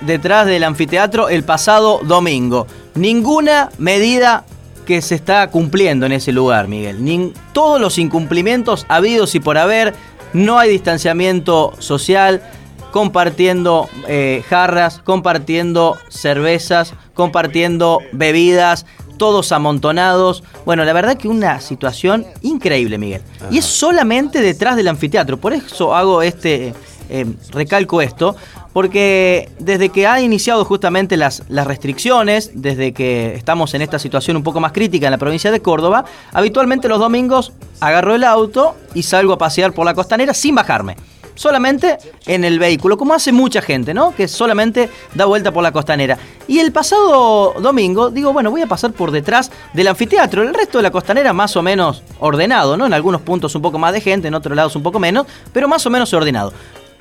Detrás 0.00 0.46
del 0.46 0.64
anfiteatro 0.64 1.28
el 1.28 1.44
pasado 1.44 2.00
domingo. 2.04 2.66
Ninguna 2.94 3.70
medida 3.78 4.44
que 4.86 5.02
se 5.02 5.14
está 5.14 5.48
cumpliendo 5.48 6.06
en 6.06 6.12
ese 6.12 6.32
lugar, 6.32 6.68
Miguel. 6.68 7.32
todos 7.52 7.80
los 7.80 7.98
incumplimientos 7.98 8.86
habidos 8.88 9.34
y 9.34 9.40
por 9.40 9.58
haber, 9.58 9.94
no 10.32 10.58
hay 10.58 10.70
distanciamiento 10.70 11.72
social, 11.78 12.42
compartiendo 12.90 13.88
eh, 14.06 14.44
jarras, 14.48 15.00
compartiendo 15.02 15.96
cervezas, 16.08 16.94
compartiendo 17.14 18.00
bebidas, 18.12 18.86
todos 19.16 19.52
amontonados. 19.52 20.42
Bueno, 20.64 20.84
la 20.84 20.92
verdad 20.92 21.16
que 21.16 21.28
una 21.28 21.60
situación 21.60 22.26
increíble, 22.42 22.98
Miguel. 22.98 23.22
Y 23.50 23.58
es 23.58 23.64
solamente 23.64 24.40
detrás 24.40 24.76
del 24.76 24.88
anfiteatro, 24.88 25.38
por 25.38 25.52
eso 25.52 25.94
hago 25.94 26.22
este, 26.22 26.74
eh, 27.14 27.26
recalco 27.50 28.00
esto, 28.00 28.36
porque 28.72 29.50
desde 29.58 29.90
que 29.90 30.06
ha 30.06 30.22
iniciado 30.22 30.64
justamente 30.64 31.18
las, 31.18 31.42
las 31.48 31.66
restricciones, 31.66 32.52
desde 32.54 32.92
que 32.92 33.34
estamos 33.34 33.74
en 33.74 33.82
esta 33.82 33.98
situación 33.98 34.38
un 34.38 34.42
poco 34.42 34.60
más 34.60 34.72
crítica 34.72 35.08
en 35.08 35.10
la 35.10 35.18
provincia 35.18 35.50
de 35.50 35.60
Córdoba, 35.60 36.06
habitualmente 36.32 36.88
los 36.88 36.98
domingos 36.98 37.52
agarro 37.80 38.14
el 38.14 38.24
auto 38.24 38.76
y 38.94 39.02
salgo 39.02 39.34
a 39.34 39.38
pasear 39.38 39.74
por 39.74 39.84
la 39.84 39.92
costanera 39.92 40.32
sin 40.32 40.54
bajarme. 40.54 40.96
Solamente 41.34 41.98
en 42.26 42.44
el 42.44 42.58
vehículo, 42.58 42.96
como 42.96 43.14
hace 43.14 43.30
mucha 43.32 43.60
gente, 43.60 43.92
¿no? 43.92 44.14
Que 44.14 44.28
solamente 44.28 44.88
da 45.14 45.24
vuelta 45.24 45.50
por 45.50 45.62
la 45.62 45.72
costanera. 45.72 46.18
Y 46.46 46.58
el 46.58 46.72
pasado 46.72 47.54
domingo 47.60 48.10
digo, 48.10 48.32
bueno, 48.32 48.50
voy 48.50 48.62
a 48.62 48.66
pasar 48.66 48.92
por 48.92 49.10
detrás 49.10 49.50
del 49.72 49.88
anfiteatro. 49.88 50.42
El 50.42 50.54
resto 50.54 50.78
de 50.78 50.82
la 50.82 50.90
costanera 50.90 51.32
más 51.32 51.56
o 51.56 51.62
menos 51.62 52.02
ordenado, 52.20 52.76
¿no? 52.76 52.86
En 52.86 52.92
algunos 52.92 53.22
puntos 53.22 53.54
un 53.54 53.62
poco 53.62 53.78
más 53.78 53.92
de 53.92 54.00
gente, 54.00 54.28
en 54.28 54.34
otros 54.34 54.56
lados 54.56 54.76
un 54.76 54.82
poco 54.82 54.98
menos, 54.98 55.26
pero 55.52 55.68
más 55.68 55.84
o 55.86 55.90
menos 55.90 56.12
ordenado. 56.12 56.52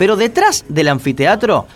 Pero 0.01 0.15
detrás 0.15 0.65
del 0.67 0.87
anfiteatro, 0.87 1.67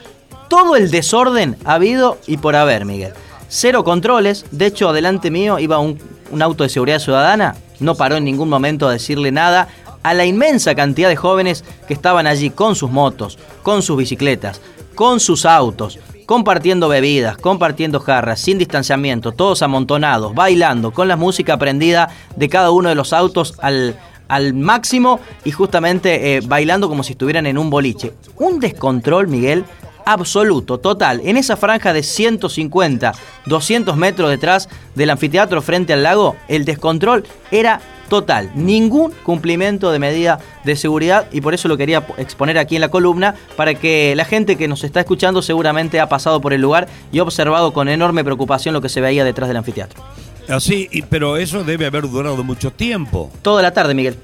todo 0.49 0.75
el 0.75 0.89
desorden 0.89 1.57
ha 1.63 1.75
habido 1.75 2.17
y 2.25 2.37
por 2.37 2.55
haber, 2.55 2.83
Miguel. 2.83 3.13
Cero 3.49 3.83
controles, 3.83 4.45
de 4.49 4.65
hecho, 4.65 4.89
adelante 4.89 5.29
mío 5.29 5.59
iba 5.59 5.77
un, 5.77 5.99
auto 6.41 6.63
de 6.63 6.69
seguridad 6.69 6.97
ciudadana, 6.97 7.55
no 7.79 7.93
paró 7.93 8.15
en 8.15 8.23
ningún 8.23 8.49
momento 8.49 8.87
a 8.87 8.93
decirle 8.93 9.31
nada 9.31 9.67
a 10.01 10.15
la 10.15 10.25
inmensa 10.25 10.73
cantidad 10.73 11.07
de 11.07 11.15
jóvenes 11.15 11.63
que 11.87 11.93
estaban 11.93 12.25
allí 12.25 12.49
con 12.49 12.75
sus 12.75 12.89
motos, 12.89 13.37
con 13.61 13.83
sus 13.83 13.95
bicicletas, 13.95 14.59
con 14.95 15.19
sus 15.19 15.45
autos, 15.45 15.99
compartiendo 16.25 16.89
bebidas, 16.89 17.37
compartiendo 17.37 17.99
jarras, 17.99 18.39
sin 18.39 18.57
distanciamiento, 18.57 19.33
todos 19.33 19.61
amontonados, 19.61 20.33
bailando, 20.33 20.89
con 20.89 21.07
la 21.07 21.15
música 21.15 21.57
prendida 21.57 22.09
de 22.35 22.49
cada 22.49 22.71
uno 22.71 22.89
de 22.89 22.95
los 22.95 23.13
autos 23.13 23.53
al, 23.59 23.95
al 24.27 24.53
máximo 24.53 25.19
y 25.43 25.51
justamente 25.51 26.37
eh, 26.37 26.41
bailando 26.45 26.89
como 26.89 27.03
si 27.03 27.13
estuvieran 27.13 27.45
en 27.45 27.57
un 27.57 27.69
boliche. 27.69 28.13
Un 28.37 28.59
descontrol, 28.59 29.27
Miguel, 29.27 29.65
absoluto, 30.05 30.77
total. 30.77 31.21
En 31.23 31.37
esa 31.37 31.57
franja 31.57 31.91
de 31.93 32.03
150, 32.03 33.11
200 33.45 33.97
metros 33.97 34.29
detrás 34.29 34.69
del 34.93 35.09
anfiteatro 35.09 35.61
frente 35.61 35.93
al 35.93 36.03
lago, 36.03 36.35
el 36.47 36.63
descontrol 36.63 37.25
era 37.51 37.81
total. 38.09 38.51
Ningún 38.55 39.11
cumplimiento 39.23 39.91
de 39.91 39.99
medida 39.99 40.39
de 40.63 40.75
seguridad 40.75 41.27
y 41.31 41.41
por 41.41 41.53
eso 41.53 41.67
lo 41.67 41.77
quería 41.77 42.05
exponer 42.17 42.57
aquí 42.57 42.75
en 42.75 42.81
la 42.81 42.89
columna 42.89 43.35
para 43.55 43.73
que 43.73 44.13
la 44.15 44.25
gente 44.25 44.55
que 44.55 44.67
nos 44.67 44.83
está 44.83 44.99
escuchando 44.99 45.41
seguramente 45.41 45.99
ha 45.99 46.07
pasado 46.07 46.39
por 46.39 46.53
el 46.53 46.61
lugar 46.61 46.87
y 47.11 47.19
ha 47.19 47.23
observado 47.23 47.73
con 47.73 47.89
enorme 47.89 48.23
preocupación 48.23 48.73
lo 48.73 48.81
que 48.81 48.89
se 48.89 49.01
veía 49.01 49.23
detrás 49.23 49.47
del 49.47 49.57
anfiteatro. 49.57 50.03
Así, 50.47 50.89
pero 51.09 51.37
eso 51.37 51.63
debe 51.63 51.85
haber 51.85 52.09
durado 52.09 52.43
mucho 52.43 52.71
tiempo. 52.71 53.31
Toda 53.41 53.61
la 53.61 53.71
tarde, 53.71 53.93
Miguel. 53.93 54.15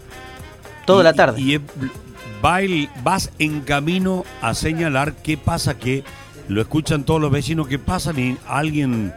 Toda 0.85 1.03
la 1.03 1.13
tarde. 1.13 1.41
Y 1.41 1.59
vas 3.03 3.31
en 3.39 3.61
camino 3.61 4.25
a 4.41 4.53
señalar 4.53 5.13
qué 5.13 5.37
pasa, 5.37 5.77
que 5.77 6.03
lo 6.47 6.61
escuchan 6.61 7.03
todos 7.03 7.21
los 7.21 7.31
vecinos 7.31 7.67
que 7.67 7.79
pasan 7.79 8.19
y 8.19 8.37
alguien, 8.47 9.13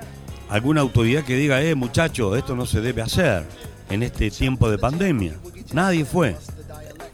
alguna 0.49 0.83
autoridad 0.83 1.25
que 1.25 1.37
diga, 1.37 1.63
eh, 1.63 1.75
muchacho, 1.75 2.37
esto 2.37 2.55
no 2.55 2.67
se 2.67 2.81
debe 2.81 3.03
hacer 3.03 3.45
en 3.91 4.03
este 4.03 4.31
tiempo 4.31 4.71
de 4.71 4.79
pandemia. 4.79 5.35
Nadie 5.73 6.05
fue. 6.05 6.37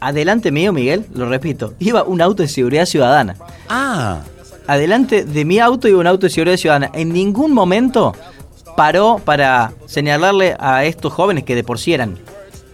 Adelante 0.00 0.50
mío, 0.50 0.72
Miguel, 0.72 1.06
lo 1.14 1.28
repito, 1.28 1.74
iba 1.78 2.02
un 2.02 2.20
auto 2.20 2.42
de 2.42 2.48
seguridad 2.48 2.86
ciudadana. 2.86 3.36
Ah. 3.68 4.22
Adelante 4.66 5.24
de 5.24 5.44
mi 5.44 5.58
auto 5.58 5.88
iba 5.88 5.98
un 5.98 6.06
auto 6.06 6.26
de 6.26 6.30
seguridad 6.30 6.56
ciudadana. 6.56 6.90
En 6.94 7.12
ningún 7.12 7.52
momento 7.52 8.14
paró 8.76 9.20
para 9.24 9.72
señalarle 9.86 10.56
a 10.58 10.84
estos 10.84 11.12
jóvenes 11.12 11.44
que 11.44 11.54
de 11.54 11.64
por 11.64 11.78
sí 11.78 11.94
eran 11.94 12.18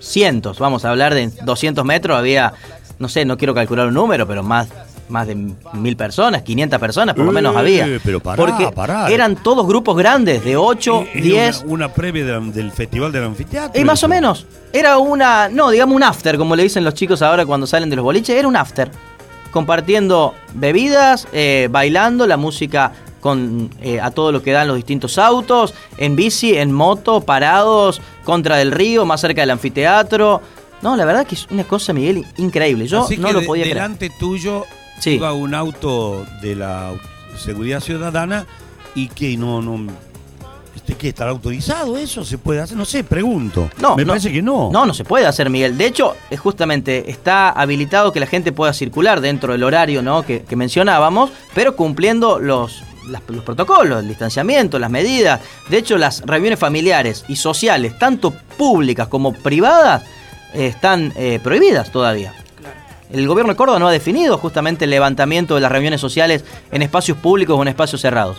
cientos, 0.01 0.59
vamos 0.59 0.85
a 0.85 0.91
hablar 0.91 1.15
de 1.15 1.31
200 1.45 1.85
metros, 1.85 2.17
había, 2.17 2.53
no 2.99 3.09
sé, 3.09 3.25
no 3.25 3.37
quiero 3.37 3.55
calcular 3.55 3.89
un 3.89 3.95
número, 3.95 4.27
pero 4.27 4.43
más 4.43 4.69
más 5.09 5.27
de 5.27 5.37
mil 5.73 5.97
personas, 5.97 6.43
500 6.43 6.79
personas 6.79 7.15
por 7.15 7.25
lo 7.25 7.33
menos 7.33 7.57
había. 7.57 7.87
Eh, 7.87 8.01
pero 8.03 8.21
porque 8.21 8.69
eran 9.09 9.37
todos 9.37 9.67
grupos 9.67 9.97
grandes, 9.97 10.45
de 10.45 10.57
8, 10.57 11.07
10. 11.15 11.65
Una, 11.67 11.93
previa 11.93 12.25
del 12.41 12.73
festival 12.73 13.13
del 13.13 13.25
anfiteatro. 13.25 13.81
Y 13.81 13.85
más 13.85 14.03
o 14.03 14.09
menos. 14.09 14.47
Era 14.73 14.99
una, 14.99 15.49
no, 15.49 15.71
digamos 15.71 15.95
un 15.95 16.03
after, 16.03 16.37
como 16.37 16.57
le 16.57 16.65
dicen 16.65 16.85
los 16.85 16.95
chicos 16.95 17.23
ahora 17.23 17.47
cuando 17.47 17.67
salen 17.67 17.89
de 17.91 17.97
los 17.97 18.05
boliches, 18.05 18.37
era 18.37 18.49
un 18.49 18.57
after. 18.57 18.91
Compartiendo 19.51 20.35
bebidas, 20.55 21.27
eh, 21.33 21.69
bailando, 21.71 22.27
la 22.27 22.37
música 22.37 22.93
con 23.21 23.71
eh, 23.81 24.01
a 24.01 24.11
todo 24.11 24.31
lo 24.33 24.43
que 24.43 24.53
dan 24.53 24.69
los 24.69 24.77
distintos 24.77 25.19
autos, 25.19 25.75
en 25.99 26.17
bici, 26.17 26.57
en 26.57 26.73
moto, 26.73 27.21
parados, 27.23 28.01
contra 28.25 28.57
del 28.57 28.71
río, 28.73 29.05
más 29.07 29.21
cerca 29.21 29.41
del 29.43 29.51
anfiteatro. 29.51 30.41
No, 30.83 30.97
la 30.97 31.05
verdad 31.05 31.27
que 31.27 31.35
es 31.35 31.47
una 31.51 31.65
cosa, 31.65 31.93
Miguel, 31.93 32.25
increíble. 32.37 32.87
Yo 32.87 33.05
Así 33.05 33.17
no 33.17 33.29
que 33.29 33.33
lo 33.35 33.41
de- 33.41 33.47
podía 33.47 33.63
creer. 33.65 33.77
delante 33.77 34.11
tuyo 34.19 34.65
Sí. 35.01 35.11
iba 35.13 35.33
un 35.33 35.55
auto 35.55 36.25
de 36.43 36.55
la 36.55 36.93
seguridad 37.39 37.81
ciudadana 37.81 38.47
y 38.95 39.09
que 39.09 39.37
no, 39.37 39.61
no, 39.61 39.87
este, 40.75 40.95
¿qué 40.95 41.09
estará 41.09 41.31
autorizado 41.31 41.97
eso? 41.97 42.25
¿Se 42.25 42.39
puede 42.39 42.61
hacer? 42.61 42.77
No 42.77 42.85
sé, 42.85 43.05
pregunto. 43.05 43.69
No, 43.81 43.97
me 43.97 44.05
no. 44.05 44.09
parece 44.09 44.31
que 44.33 44.43
no. 44.43 44.71
No, 44.73 44.87
no 44.87 44.95
se 44.95 45.05
puede 45.05 45.27
hacer, 45.27 45.49
Miguel. 45.51 45.77
De 45.77 45.87
hecho, 45.87 46.15
es 46.31 46.39
justamente 46.41 47.11
está 47.11 47.51
habilitado 47.51 48.13
que 48.13 48.21
la 48.21 48.27
gente 48.27 48.53
pueda 48.53 48.73
circular 48.73 49.21
dentro 49.21 49.53
del 49.53 49.63
horario 49.65 50.03
¿no? 50.03 50.23
que, 50.25 50.43
que 50.43 50.57
mencionábamos, 50.57 51.31
pero 51.55 51.75
cumpliendo 51.77 52.39
los, 52.39 52.83
las- 53.09 53.23
los 53.29 53.45
protocolos, 53.45 54.01
el 54.03 54.09
distanciamiento, 54.09 54.79
las 54.79 54.91
medidas. 54.91 55.41
De 55.69 55.79
hecho, 55.79 55.97
las 55.99 56.23
reuniones 56.27 56.59
familiares 56.59 57.25
y 57.29 57.37
sociales, 57.37 57.99
tanto 57.99 58.33
públicas 58.57 59.09
como 59.09 59.33
privadas, 59.33 60.03
eh, 60.55 60.67
están 60.67 61.13
eh, 61.17 61.41
prohibidas 61.43 61.91
todavía. 61.91 62.33
El 63.13 63.29
gobierno 63.29 63.53
de 63.53 63.57
Córdoba 63.57 63.79
no 63.79 63.87
ha 63.89 63.93
definido 63.93 64.37
justamente 64.39 64.85
el 64.85 64.91
levantamiento 64.91 65.55
de 65.55 65.61
las 65.61 65.71
reuniones 65.71 66.01
sociales 66.01 66.45
en 66.73 66.83
espacios 66.83 67.17
públicos 67.19 67.57
o 67.57 67.63
en 67.63 67.69
espacios 67.69 68.01
cerrados. 68.01 68.37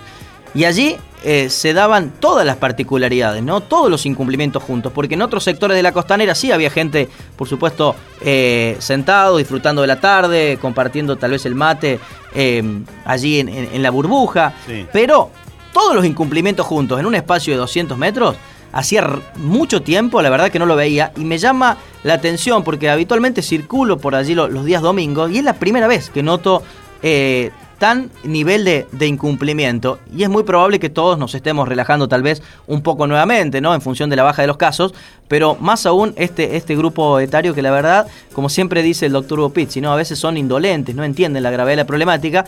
Y 0.54 0.66
allí 0.66 0.98
eh, 1.24 1.50
se 1.50 1.74
daban 1.74 2.12
todas 2.20 2.46
las 2.46 2.58
particularidades, 2.58 3.42
¿no? 3.44 3.62
Todos 3.62 3.90
los 3.90 4.06
incumplimientos 4.06 4.62
juntos, 4.64 4.92
porque 4.94 5.16
en 5.16 5.22
otros 5.24 5.44
sectores 5.44 5.76
de 5.76 5.84
la 5.84 5.92
costanera 5.92 6.36
sí 6.36 6.52
había 6.52 6.70
gente, 6.70 7.10
por 7.36 7.48
supuesto, 7.48 7.96
eh, 8.22 8.76
sentado, 8.80 9.38
disfrutando 9.38 9.82
de 9.82 9.88
la 9.88 10.00
tarde, 10.00 10.58
compartiendo 10.62 11.16
tal 11.16 11.32
vez 11.32 11.46
el 11.46 11.56
mate 11.56 12.00
eh, 12.36 12.64
allí 13.06 13.40
en, 13.40 13.50
en- 13.50 13.70
en 13.74 13.82
la 13.84 13.90
burbuja, 13.90 14.54
Sí. 14.68 14.86
pero 14.94 15.32
todos 15.74 15.96
los 15.96 16.06
incumplimientos 16.06 16.66
juntos 16.66 17.00
en 17.00 17.06
un 17.06 17.16
espacio 17.16 17.54
de 17.54 17.58
200 17.60 17.98
metros, 17.98 18.36
hacía 18.72 19.08
mucho 19.38 19.82
tiempo, 19.82 20.22
la 20.22 20.30
verdad 20.30 20.52
que 20.52 20.60
no 20.60 20.66
lo 20.66 20.76
veía, 20.76 21.12
y 21.18 21.22
me 21.26 21.38
llama 21.40 21.78
la 22.04 22.14
atención 22.14 22.64
porque 22.64 22.90
habitualmente 22.90 23.42
circulo 23.42 23.98
por 23.98 24.14
allí 24.14 24.36
lo- 24.36 24.48
los 24.50 24.66
días 24.66 24.82
domingos 24.84 25.32
y 25.32 25.40
es 25.40 25.44
la 25.44 25.54
primera 25.54 25.88
vez 25.88 26.10
que 26.12 26.22
noto 26.22 26.62
eh, 27.02 27.52
tan 27.78 28.10
nivel 28.24 28.66
de, 28.66 28.88
de 28.92 29.08
incumplimiento 29.08 30.00
y 30.16 30.24
es 30.24 30.30
muy 30.30 30.44
probable 30.44 30.80
que 30.80 30.90
todos 30.90 31.18
nos 31.18 31.36
estemos 31.36 31.68
relajando 31.68 32.08
tal 32.08 32.24
vez 32.24 32.42
un 32.66 32.82
poco 32.82 33.08
nuevamente, 33.08 33.62
¿no? 33.62 33.74
En 33.74 33.82
función 33.82 34.10
de 34.10 34.16
la 34.16 34.24
baja 34.24 34.42
de 34.42 34.48
los 34.48 34.58
casos, 34.58 34.94
pero 35.28 35.56
más 35.60 35.86
aún 35.86 36.14
este, 36.18 36.58
este 36.58 36.76
grupo 36.76 37.20
etario 37.20 37.54
que 37.54 37.62
la 37.62 37.72
verdad, 37.72 38.08
como 38.34 38.50
siempre 38.50 38.82
dice 38.82 39.06
el 39.06 39.12
doctor 39.12 39.40
Hugo 39.40 39.52
Pizzi, 39.52 39.82
¿no? 39.82 39.92
A 39.92 39.96
veces 39.96 40.18
son 40.20 40.38
indolentes, 40.38 40.96
no 40.96 41.04
entienden 41.04 41.44
la 41.44 41.52
gravedad 41.52 41.74
de 41.74 41.84
la 41.84 41.88
problemática 41.88 42.46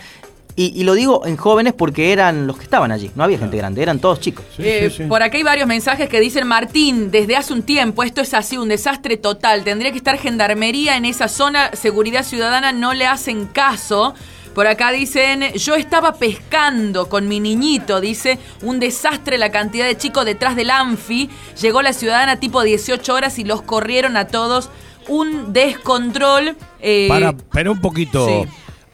y, 0.56 0.78
y 0.78 0.84
lo 0.84 0.94
digo 0.94 1.26
en 1.26 1.38
jóvenes 1.38 1.74
porque 1.74 2.12
eran 2.12 2.46
los 2.46 2.58
que 2.58 2.64
estaban 2.64 2.92
allí, 2.92 3.12
no 3.16 3.24
había 3.24 3.38
gente 3.38 3.56
grande, 3.56 3.82
eran 3.82 4.00
todos 4.00 4.20
chicos. 4.20 4.44
Eh, 4.58 5.06
Por 5.08 5.24
acá 5.24 5.38
hay 5.38 5.44
varios 5.44 5.68
mensajes 5.68 6.10
que 6.10 6.20
dicen, 6.20 6.46
Martín, 6.48 7.12
desde 7.12 7.38
hace 7.38 7.54
un 7.54 7.64
tiempo 7.64 8.04
esto 8.04 8.20
es 8.20 8.34
así, 8.34 8.58
un 8.58 8.68
desastre 8.68 9.16
total. 9.16 9.64
Tendría 9.64 9.92
que 9.92 9.98
estar 9.98 10.18
gendarmería 10.18 10.98
en 10.98 11.06
esa 11.06 11.30
zona, 11.30 11.72
seguridad 11.74 12.24
ciudadana 12.24 12.74
no 12.74 12.94
le 12.94 13.06
hacen 13.06 13.46
caso. 13.46 14.16
Por 14.60 14.68
acá 14.68 14.92
dicen, 14.92 15.54
yo 15.54 15.76
estaba 15.76 16.16
pescando 16.16 17.08
con 17.08 17.30
mi 17.30 17.40
niñito, 17.40 18.02
dice, 18.02 18.38
un 18.62 18.82
desastre 18.82 19.38
la 19.38 19.52
cantidad 19.52 19.88
de 19.88 19.96
chicos 19.96 20.26
detrás 20.26 20.58
del 20.58 20.70
Anfi. 20.70 21.30
Llegó 21.62 21.82
la 21.82 21.94
ciudadana 21.94 22.42
tipo 22.42 22.62
18 22.62 23.14
horas 23.14 23.40
y 23.40 23.46
los 23.46 23.62
corrieron 23.62 24.18
a 24.18 24.28
todos. 24.28 24.70
Un 25.08 25.54
descontrol. 25.54 26.58
eh, 26.82 27.06
Para, 27.08 27.30
espera 27.30 27.72
un 27.72 27.80
poquito. 27.80 28.28
sí. 28.28 28.50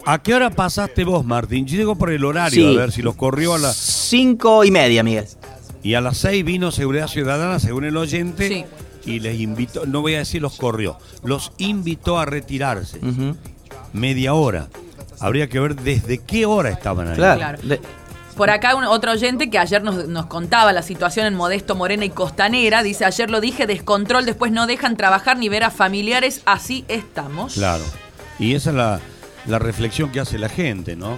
¿A 0.06 0.22
qué 0.22 0.36
hora 0.36 0.52
pasaste 0.52 1.04
vos, 1.04 1.26
Martín? 1.26 1.66
Yo 1.66 1.80
digo 1.80 1.96
por 1.96 2.12
el 2.12 2.24
horario, 2.26 2.70
Sí. 2.70 2.76
a 2.78 2.82
ver 2.82 2.92
si 2.92 3.02
los 3.02 3.16
corrió 3.16 3.56
a 3.56 3.58
las... 3.58 3.76
Cinco 3.76 4.64
y 4.66 4.70
media, 4.70 5.02
Miguel. 5.02 5.26
Y 5.82 5.96
a 5.96 6.02
las 6.02 6.18
seis 6.18 6.46
vino 6.46 6.70
Seguridad 6.72 7.08
Ciudadana, 7.08 7.58
según 7.58 7.86
el 7.86 7.98
oyente, 7.98 8.48
Sí. 8.48 8.66
y 9.12 9.20
les 9.20 9.40
invitó, 9.40 9.88
no 9.88 10.02
voy 10.02 10.14
a 10.14 10.20
decir 10.20 10.44
los 10.44 10.58
corrió, 10.58 11.00
los 11.24 11.54
invitó 11.58 12.20
a 12.20 12.26
retirarse. 12.26 13.00
Media 13.94 14.36
hora. 14.36 14.68
Habría 15.26 15.50
que 15.50 15.60
ver 15.60 15.76
desde 15.76 16.20
qué 16.20 16.46
hora 16.46 16.70
estaban 16.70 17.08
ahí. 17.08 17.16
Claro. 17.16 17.58
Por 18.38 18.50
acá 18.50 18.76
un, 18.76 18.84
otro 18.84 19.14
oyente 19.14 19.50
que 19.50 19.58
ayer 19.58 19.82
nos, 19.82 20.08
nos 20.08 20.26
contaba 20.28 20.72
la 20.72 20.82
situación 20.82 21.26
en 21.26 21.34
Modesto, 21.34 21.74
Morena 21.74 22.06
y 22.06 22.10
Costanera. 22.10 22.84
Dice, 22.84 23.06
ayer 23.06 23.32
lo 23.32 23.42
dije, 23.42 23.66
descontrol, 23.66 24.26
después 24.26 24.52
no 24.52 24.68
dejan 24.68 24.98
trabajar 24.98 25.38
ni 25.38 25.50
ver 25.50 25.64
a 25.64 25.72
familiares, 25.72 26.42
así 26.46 26.86
estamos. 26.90 27.56
Claro. 27.56 27.84
Y 28.38 28.54
esa 28.54 28.70
es 28.70 28.76
la, 28.76 29.00
la 29.48 29.58
reflexión 29.58 30.12
que 30.12 30.20
hace 30.20 30.38
la 30.38 30.50
gente, 30.50 30.96
¿no? 30.96 31.18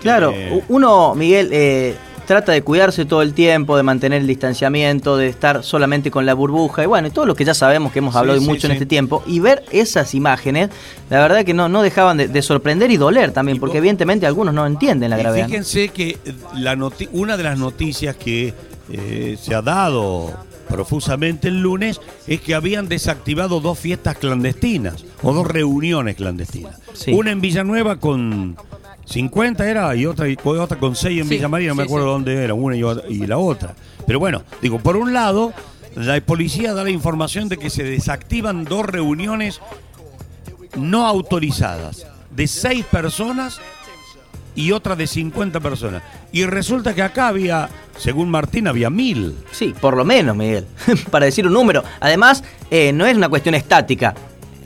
Claro, 0.00 0.32
Eh, 0.34 0.64
uno, 0.68 1.14
Miguel, 1.14 1.50
eh, 1.52 1.96
trata 2.28 2.52
de 2.52 2.62
cuidarse 2.62 3.04
todo 3.06 3.22
el 3.22 3.32
tiempo, 3.34 3.76
de 3.76 3.82
mantener 3.82 4.20
el 4.20 4.28
distanciamiento, 4.28 5.16
de 5.16 5.26
estar 5.28 5.64
solamente 5.64 6.10
con 6.12 6.26
la 6.26 6.34
burbuja, 6.34 6.84
y 6.84 6.86
bueno, 6.86 7.08
y 7.08 7.10
todo 7.10 7.26
lo 7.26 7.34
que 7.34 7.44
ya 7.44 7.54
sabemos 7.54 7.90
que 7.90 7.98
hemos 7.98 8.14
hablado 8.14 8.38
sí, 8.38 8.46
mucho 8.46 8.66
en 8.68 8.72
sí. 8.72 8.74
este 8.74 8.86
tiempo, 8.86 9.24
y 9.26 9.40
ver 9.40 9.64
esas 9.72 10.14
imágenes, 10.14 10.68
la 11.10 11.18
verdad 11.20 11.44
que 11.44 11.54
no, 11.54 11.68
no 11.68 11.82
dejaban 11.82 12.18
de, 12.18 12.28
de 12.28 12.42
sorprender 12.42 12.90
y 12.90 12.98
doler 12.98 13.32
también, 13.32 13.58
porque 13.58 13.78
evidentemente 13.78 14.26
algunos 14.26 14.54
no 14.54 14.66
entienden 14.66 15.10
la 15.10 15.18
Y 15.18 15.22
gravedad. 15.22 15.46
fíjense 15.46 15.88
que 15.88 16.18
la 16.54 16.76
noti- 16.76 17.08
una 17.12 17.36
de 17.36 17.42
las 17.42 17.58
noticias 17.58 18.14
que 18.14 18.52
eh, 18.92 19.36
se 19.40 19.54
ha 19.54 19.62
dado 19.62 20.30
profusamente 20.68 21.48
el 21.48 21.62
lunes 21.62 21.98
es 22.26 22.42
que 22.42 22.54
habían 22.54 22.88
desactivado 22.88 23.60
dos 23.60 23.78
fiestas 23.78 24.18
clandestinas 24.18 25.02
o 25.22 25.32
dos 25.32 25.46
reuniones 25.46 26.16
clandestinas. 26.16 26.78
Una 27.06 27.30
en 27.30 27.40
Villanueva 27.40 27.96
con 27.96 28.54
50 29.08 29.68
era 29.68 29.94
y 29.96 30.06
otra, 30.06 30.28
y 30.28 30.36
otra 30.44 30.78
con 30.78 30.94
6 30.94 31.20
en 31.22 31.28
Sí, 31.28 31.34
Villa 31.36 31.48
María, 31.48 31.68
no 31.70 31.74
me 31.76 31.82
acuerdo 31.84 32.06
sí. 32.08 32.12
dónde 32.12 32.44
era, 32.44 32.54
una 32.54 32.76
y, 32.76 32.82
otra- 32.82 33.04
y 33.08 33.26
la 33.26 33.38
otra. 33.38 33.74
Pero 34.06 34.18
bueno, 34.18 34.42
digo, 34.60 34.78
por 34.78 34.96
un 34.96 35.12
lado, 35.12 35.52
la 35.94 36.20
policía 36.20 36.74
da 36.74 36.84
la 36.84 36.90
información 36.90 37.48
de 37.48 37.56
que 37.56 37.70
se 37.70 37.82
desactivan 37.84 38.64
dos 38.64 38.84
reuniones 38.86 39.60
no 40.76 41.06
autorizadas 41.06 42.06
de 42.30 42.46
seis 42.46 42.84
personas 42.84 43.60
y 44.54 44.72
otra 44.72 44.96
de 44.96 45.06
50 45.06 45.60
personas. 45.60 46.02
Y 46.32 46.44
resulta 46.44 46.94
que 46.94 47.02
acá 47.02 47.28
había, 47.28 47.68
según 47.96 48.28
Martín, 48.30 48.66
había 48.68 48.90
mil. 48.90 49.34
Sí, 49.52 49.74
por 49.80 49.96
lo 49.96 50.04
menos, 50.04 50.36
Miguel, 50.36 50.66
para 51.10 51.26
decir 51.26 51.46
un 51.46 51.52
número. 51.52 51.82
Además, 52.00 52.44
eh, 52.70 52.92
no 52.92 53.06
es 53.06 53.16
una 53.16 53.28
cuestión 53.28 53.54
estática. 53.54 54.14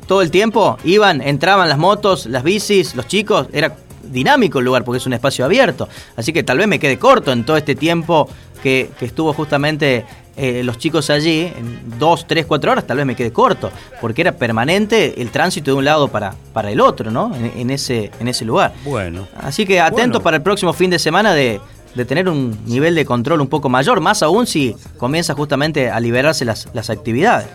Todo 0.06 0.22
el 0.22 0.30
tiempo 0.30 0.78
iban, 0.84 1.20
entraban 1.20 1.68
las 1.68 1.78
motos, 1.78 2.26
las 2.26 2.42
bicis, 2.42 2.94
los 2.96 3.06
chicos, 3.06 3.46
era 3.52 3.74
dinámico 4.12 4.58
el 4.58 4.64
lugar 4.64 4.84
porque 4.84 4.98
es 4.98 5.06
un 5.06 5.12
espacio 5.14 5.44
abierto. 5.44 5.88
Así 6.16 6.32
que 6.32 6.42
tal 6.42 6.58
vez 6.58 6.68
me 6.68 6.78
quede 6.78 6.98
corto 6.98 7.32
en 7.32 7.44
todo 7.44 7.56
este 7.56 7.74
tiempo 7.74 8.28
que, 8.62 8.90
que 8.98 9.06
estuvo 9.06 9.32
justamente 9.32 10.04
eh, 10.36 10.62
los 10.62 10.78
chicos 10.78 11.10
allí, 11.10 11.40
en 11.54 11.98
dos, 11.98 12.26
tres, 12.26 12.46
cuatro 12.46 12.72
horas, 12.72 12.86
tal 12.86 12.96
vez 12.96 13.04
me 13.04 13.14
quede 13.14 13.32
corto, 13.32 13.70
porque 14.00 14.22
era 14.22 14.32
permanente 14.32 15.20
el 15.20 15.30
tránsito 15.30 15.72
de 15.72 15.76
un 15.76 15.84
lado 15.84 16.08
para, 16.08 16.34
para 16.54 16.70
el 16.70 16.80
otro, 16.80 17.10
¿no? 17.10 17.34
En, 17.36 17.52
en 17.56 17.70
ese, 17.70 18.10
en 18.18 18.28
ese 18.28 18.44
lugar. 18.44 18.72
Bueno. 18.84 19.28
Así 19.40 19.66
que 19.66 19.80
atentos 19.80 20.06
Bueno. 20.12 20.22
para 20.22 20.36
el 20.38 20.42
próximo 20.42 20.72
fin 20.72 20.88
de 20.90 20.98
semana 20.98 21.34
de, 21.34 21.60
de 21.94 22.04
tener 22.06 22.28
un 22.30 22.58
nivel 22.64 22.94
de 22.94 23.04
control 23.04 23.42
un 23.42 23.48
poco 23.48 23.68
mayor, 23.68 24.00
más 24.00 24.22
aún 24.22 24.46
si 24.46 24.74
comienza 24.96 25.34
justamente 25.34 25.90
a 25.90 26.00
liberarse 26.00 26.44
las, 26.46 26.66
las 26.72 26.88
actividades. 26.88 27.48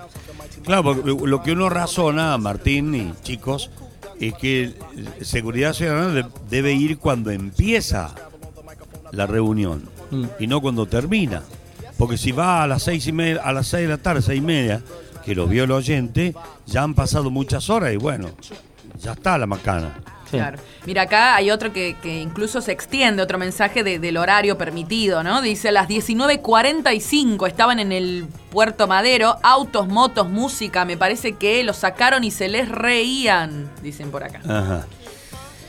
Claro, 0.63 0.84
porque 0.84 1.15
lo 1.26 1.41
que 1.41 1.54
uno 1.54 1.70
razona, 1.70 2.38
Martín 2.38 2.93
y 2.93 3.13
chicos, 3.24 3.72
es 4.20 4.34
que 4.36 4.74
Seguridad 5.22 5.74
Ciudadana 5.74 6.14
de- 6.14 6.26
debe 6.50 6.74
ir 6.74 6.98
cuando 6.98 7.32
empieza 7.32 8.14
la 9.12 9.26
reunión 9.28 9.84
Mm. 10.12 10.26
y 10.40 10.48
no 10.48 10.62
cuando 10.62 10.86
termina. 10.86 11.44
Porque 11.98 12.18
si 12.18 12.32
va 12.32 12.64
a 12.64 12.68
las 12.68 12.84
seis 12.84 13.06
y 13.08 13.12
media, 13.12 13.42
a 13.44 13.52
las 13.52 13.68
seis 13.68 13.84
de 13.84 13.90
la 13.90 13.98
tarde, 13.98 14.22
seis 14.22 14.38
y 14.40 14.42
media, 14.46 14.82
que 15.26 15.36
lo 15.36 15.48
vio 15.48 15.64
el 15.66 15.72
oyente, 15.72 16.34
ya 16.66 16.84
han 16.84 16.94
pasado 16.94 17.30
muchas 17.30 17.70
horas 17.70 17.94
y 17.94 17.98
bueno, 17.98 18.30
ya 19.02 19.14
está 19.14 19.38
la 19.38 19.46
macana. 19.48 19.96
Sí. 20.30 20.38
Claro. 20.38 20.58
Mira, 20.86 21.04
acá 21.04 21.36
hay 21.36 21.52
otro 21.52 21.72
que, 21.72 21.96
que 22.02 22.20
incluso 22.22 22.60
se 22.62 22.72
extiende, 22.74 23.22
otro 23.24 23.38
mensaje 23.38 23.84
de- 23.84 23.98
del 24.00 24.18
horario 24.18 24.58
permitido, 24.58 25.24
¿no? 25.24 25.42
Dice, 25.42 25.70
a 25.70 25.72
las 25.72 25.88
19.45 25.88 27.48
estaban 27.48 27.80
en 27.80 27.92
el 27.92 28.28
Puerto 28.52 28.88
Madero, 28.88 29.38
autos, 29.44 29.88
motos, 29.88 30.30
música, 30.30 30.86
me 30.86 30.98
parece 30.98 31.34
que 31.34 31.63
los 31.63 31.78
sacaron 31.78 32.24
y 32.24 32.32
se 32.32 32.48
les 32.50 32.70
reían, 32.70 33.70
dicen 33.82 34.12
por 34.12 34.24
acá. 34.24 34.42
Ajá. 34.48 34.86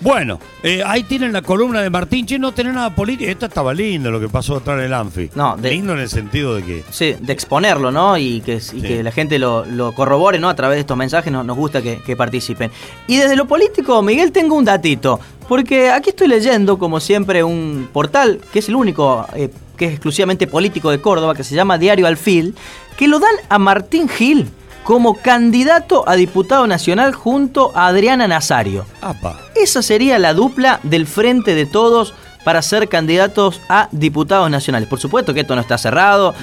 Bueno, 0.00 0.38
eh, 0.62 0.82
ahí 0.86 1.02
tienen 1.02 1.32
la 1.32 1.42
columna 1.42 1.80
de 1.82 1.90
Martín. 1.90 2.24
Che, 2.24 2.38
no 2.38 2.52
tenés 2.52 2.72
nada 2.74 2.94
político. 2.94 3.28
Esto 3.30 3.46
estaba 3.46 3.74
lindo 3.74 4.10
lo 4.12 4.20
que 4.20 4.28
pasó 4.28 4.56
atrás 4.56 4.78
en 4.78 4.84
el 4.84 4.94
Anfi. 4.94 5.30
No, 5.34 5.56
de- 5.56 5.70
Lindo 5.70 5.92
en 5.94 5.98
el 5.98 6.08
sentido 6.08 6.54
de 6.54 6.62
que. 6.62 6.84
Sí, 6.90 7.16
de 7.18 7.32
exponerlo, 7.32 7.90
¿no? 7.90 8.16
Y 8.16 8.40
que, 8.40 8.60
y 8.74 8.80
que 8.80 9.02
la 9.02 9.10
gente 9.10 9.38
lo, 9.40 9.64
lo 9.64 9.92
corrobore, 9.92 10.38
¿no? 10.38 10.48
A 10.48 10.54
través 10.54 10.76
de 10.76 10.80
estos 10.80 10.96
mensajes 10.96 11.32
nos, 11.32 11.44
nos 11.44 11.56
gusta 11.56 11.82
que, 11.82 11.98
que 11.98 12.14
participen. 12.14 12.70
Y 13.08 13.16
desde 13.16 13.34
lo 13.34 13.46
político, 13.46 14.00
Miguel, 14.02 14.30
tengo 14.30 14.54
un 14.54 14.64
datito. 14.64 15.18
Porque 15.48 15.90
aquí 15.90 16.10
estoy 16.10 16.28
leyendo, 16.28 16.78
como 16.78 17.00
siempre, 17.00 17.42
un 17.42 17.88
portal 17.92 18.40
que 18.52 18.58
es 18.60 18.68
el 18.68 18.76
único 18.76 19.26
eh, 19.34 19.50
que 19.76 19.86
es 19.86 19.92
exclusivamente 19.92 20.46
político 20.46 20.90
de 20.90 21.00
Córdoba, 21.00 21.34
que 21.34 21.42
se 21.42 21.54
llama 21.54 21.78
Diario 21.78 22.06
Alfil, 22.06 22.54
que 22.96 23.08
lo 23.08 23.18
dan 23.18 23.34
a 23.48 23.58
Martín 23.58 24.08
Gil 24.08 24.46
como 24.84 25.14
candidato 25.14 26.04
a 26.08 26.14
diputado 26.16 26.66
nacional 26.66 27.12
junto 27.14 27.72
a 27.76 27.88
Adriana 27.88 28.26
Nazario. 28.28 28.86
Apa. 29.02 29.38
Esa 29.54 29.82
sería 29.82 30.18
la 30.18 30.32
dupla 30.34 30.80
del 30.82 31.06
frente 31.06 31.54
de 31.54 31.66
todos 31.66 32.14
para 32.44 32.62
ser 32.62 32.88
candidatos 32.88 33.60
a 33.68 33.88
diputados 33.92 34.50
nacionales. 34.50 34.88
Por 34.88 34.98
supuesto 34.98 35.34
que 35.34 35.40
esto 35.40 35.54
no 35.54 35.60
está 35.60 35.76
cerrado. 35.76 36.34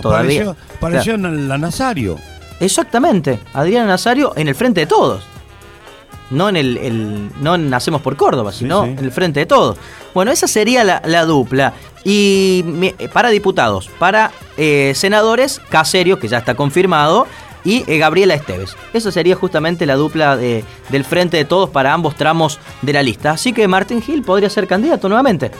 todavía. 0.00 0.42
Apareció, 0.42 0.56
apareció 0.78 1.14
en 1.14 1.48
la 1.48 1.58
Nazario. 1.58 2.16
Exactamente, 2.60 3.40
Adriana 3.52 3.86
Nazario 3.88 4.32
en 4.36 4.48
el 4.48 4.54
frente 4.54 4.80
de 4.80 4.86
todos. 4.86 5.24
No 6.30 6.48
en 6.48 6.56
el, 6.56 6.78
el- 6.78 7.30
no 7.42 7.56
en 7.56 7.68
Nacemos 7.68 8.00
por 8.00 8.16
Córdoba, 8.16 8.52
sino 8.52 8.84
en 8.84 8.98
el 8.98 9.12
frente 9.12 9.40
de 9.40 9.46
todos. 9.46 9.76
Bueno, 10.14 10.30
esa 10.30 10.46
sería 10.46 10.82
la, 10.82 11.02
la 11.04 11.26
dupla. 11.26 11.74
Y 12.04 12.64
eh, 12.98 13.08
para 13.12 13.28
diputados, 13.28 13.90
para 13.98 14.30
eh, 14.56 14.92
senadores, 14.96 15.60
Caserio, 15.68 16.18
que 16.18 16.28
ya 16.28 16.38
está 16.38 16.54
confirmado, 16.54 17.26
y 17.64 17.84
eh, 17.86 17.98
Gabriela 17.98 18.34
Esteves. 18.34 18.76
Esa 18.92 19.12
sería 19.12 19.36
justamente 19.36 19.86
la 19.86 19.94
dupla 19.96 20.36
de- 20.36 20.64
del 20.90 21.04
frente 21.04 21.36
de 21.36 21.44
todos 21.44 21.70
para 21.70 21.92
ambos 21.92 22.16
tramos 22.16 22.58
de 22.82 22.92
la 22.92 23.02
lista. 23.02 23.32
Así 23.32 23.52
que 23.52 23.68
Martín 23.68 24.02
Gil 24.02 24.22
podría 24.22 24.50
ser 24.50 24.66
candidato 24.66 25.08
nuevamente. 25.08 25.50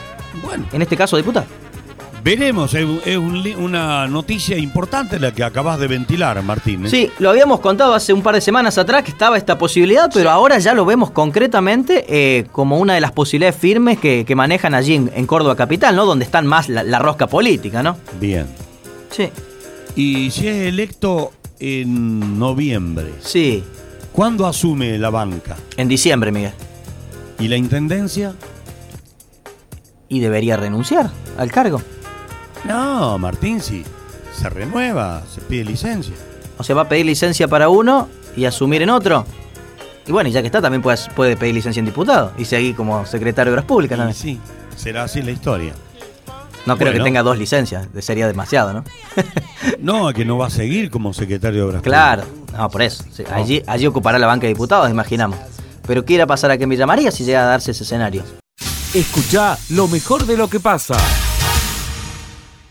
Bueno. 0.43 0.65
En 0.73 0.83
este 0.83 0.97
caso, 0.97 1.17
diputado. 1.17 1.47
Veremos, 2.25 2.73
es, 2.75 2.87
es 3.05 3.17
un 3.17 3.43
una 3.59 4.07
noticia 4.07 4.57
importante 4.57 5.19
la 5.19 5.33
que 5.33 5.43
acabas 5.43 5.81
de 5.81 5.89
ventilar, 5.89 6.41
Martín. 6.43 6.87
¿eh? 6.87 6.89
Sí, 6.89 7.11
lo 7.19 7.31
habíamos 7.31 7.59
contado 7.59 7.95
hace 7.95 8.13
un 8.13 8.23
par 8.23 8.37
de 8.37 8.41
semanas 8.41 8.79
atrás 8.79 9.03
que 9.03 9.11
estaba 9.11 9.37
esta 9.37 9.59
posibilidad, 9.59 10.09
pero 10.15 10.31
ahora 10.31 10.61
ya 10.61 10.73
lo 10.73 10.85
vemos 10.85 11.11
concretamente 11.11 12.05
eh, 12.09 12.47
como 12.53 12.79
una 12.79 12.95
de 12.95 13.01
las 13.01 13.11
posibilidades 13.11 13.57
firmes 13.57 13.99
que, 13.99 14.25
que 14.25 14.37
manejan 14.37 14.73
allí 14.73 14.95
en, 14.95 15.11
en 15.17 15.27
Córdoba 15.27 15.57
Capital, 15.57 15.97
¿no? 15.97 16.07
Donde 16.07 16.25
están 16.25 16.47
más 16.47 16.69
la, 16.69 16.85
la 16.85 17.01
rosca 17.01 17.27
política, 17.27 17.83
¿no? 17.83 17.97
Bien. 18.21 18.47
Sí. 19.11 19.29
Y 19.97 20.31
si 20.31 20.47
es 20.47 20.69
electo 20.69 21.33
en 21.63 22.41
noviembre. 22.41 23.13
Sí. 23.21 23.63
¿Cuándo 24.13 24.49
asume 24.49 24.99
la 24.99 25.11
banca? 25.11 25.57
En 25.77 25.87
diciembre, 25.87 26.33
Miguel. 26.33 26.53
¿Y 27.39 27.47
la 27.47 27.57
intendencia? 27.57 28.35
Y 30.09 30.19
debería 30.19 30.57
renunciar 30.57 31.11
al 31.39 31.53
cargo. 31.53 31.81
No, 32.65 33.17
Martín, 33.17 33.61
si 33.61 33.85
se 34.37 34.51
renueva, 34.51 35.23
se 35.33 35.41
pide 35.41 35.65
licencia. 35.65 36.15
O 36.59 36.65
sea, 36.65 36.75
va 36.75 36.83
a 36.83 36.89
pedir 36.89 37.07
licencia 37.07 37.47
para 37.47 37.69
uno 37.69 38.09
y 38.37 38.45
asumir 38.45 38.83
en 38.83 38.91
otro. 38.91 39.25
Y 40.07 40.11
bueno, 40.11 40.29
y 40.29 40.33
ya 40.33 40.41
que 40.41 40.47
está, 40.47 40.61
también 40.61 40.83
puede, 40.83 40.99
puede 41.15 41.37
pedir 41.37 41.55
licencia 41.55 41.79
en 41.79 41.87
diputado 41.87 42.33
y 42.37 42.45
seguir 42.45 42.75
como 42.75 43.07
secretario 43.07 43.53
de 43.53 43.55
Obras 43.55 43.67
Públicas 43.67 43.97
también. 43.97 44.17
Sí, 44.17 44.41
será 44.77 45.05
así 45.05 45.23
la 45.23 45.31
historia. 45.31 45.75
No 46.67 46.77
creo 46.77 46.89
Bueno. 46.93 46.99
que 47.05 47.09
tenga 47.09 47.23
dos 47.23 47.39
licencias, 47.39 47.89
sería 48.01 48.27
demasiado, 48.27 48.73
¿no? 48.73 48.85
No, 49.79 50.13
que 50.13 50.25
no 50.25 50.39
va 50.39 50.47
a 50.47 50.51
seguir 50.51 50.91
como 50.91 51.13
secretario 51.13 51.63
de 51.63 51.69
Obras 51.69 51.83
Claro, 51.83 52.25
no, 52.57 52.69
por 52.71 52.83
eso. 52.83 53.05
Sí, 53.13 53.25
Allí, 53.33 53.63
allí 53.67 53.87
ocupará 53.87 54.19
la 54.19 54.27
banca 54.29 54.43
de 54.47 54.53
diputados, 54.55 54.89
imaginamos. 54.91 55.39
Pero 55.87 56.05
¿qué 56.05 56.15
irá 56.15 56.25
a 56.25 56.27
pasar 56.29 56.51
aquí 56.53 56.63
en 56.65 56.69
Villa 56.71 56.87
María 56.87 57.11
si 57.11 57.25
llega 57.25 57.43
a 57.43 57.47
darse 57.47 57.73
ese 57.73 57.83
escenario? 57.85 58.23
Escucha 58.95 59.57
lo 59.71 59.89
mejor 59.89 60.25
de 60.27 60.37
lo 60.37 60.49
que 60.49 60.61
pasa. 60.61 60.95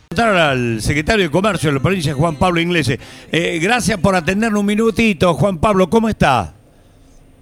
Preguntar 0.09 0.35
al 0.37 0.81
secretario 0.81 1.25
de 1.25 1.31
Comercio 1.31 1.69
de 1.69 1.75
la 1.75 1.81
provincia, 1.81 2.13
Juan 2.13 2.35
Pablo 2.35 2.59
Inglese. 2.61 2.99
Eh, 3.31 3.59
gracias 3.61 3.97
por 3.99 4.15
atendernos 4.15 4.59
un 4.59 4.65
minutito. 4.65 5.33
Juan 5.35 5.57
Pablo, 5.59 5.89
¿cómo 5.89 6.09
está? 6.09 6.53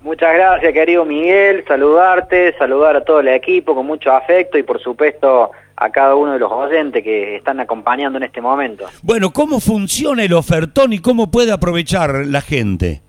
Muchas 0.01 0.33
gracias, 0.33 0.73
querido 0.73 1.03
Miguel. 1.05 1.65
Saludarte, 1.67 2.55
saludar 2.57 2.95
a 2.95 3.01
todo 3.03 3.19
el 3.19 3.27
equipo 3.27 3.75
con 3.75 3.85
mucho 3.85 4.12
afecto 4.13 4.57
y, 4.57 4.63
por 4.63 4.79
supuesto, 4.81 5.51
a 5.75 5.89
cada 5.89 6.15
uno 6.15 6.33
de 6.33 6.39
los 6.39 6.51
oyentes 6.51 7.03
que 7.03 7.35
están 7.35 7.59
acompañando 7.59 8.17
en 8.17 8.23
este 8.23 8.39
momento. 8.41 8.85
Bueno, 9.01 9.31
¿cómo 9.31 9.59
funciona 9.59 10.23
el 10.23 10.33
ofertón 10.33 10.93
y 10.93 10.99
cómo 10.99 11.29
puede 11.29 11.51
aprovechar 11.51 12.25
la 12.25 12.41
gente? 12.41 13.01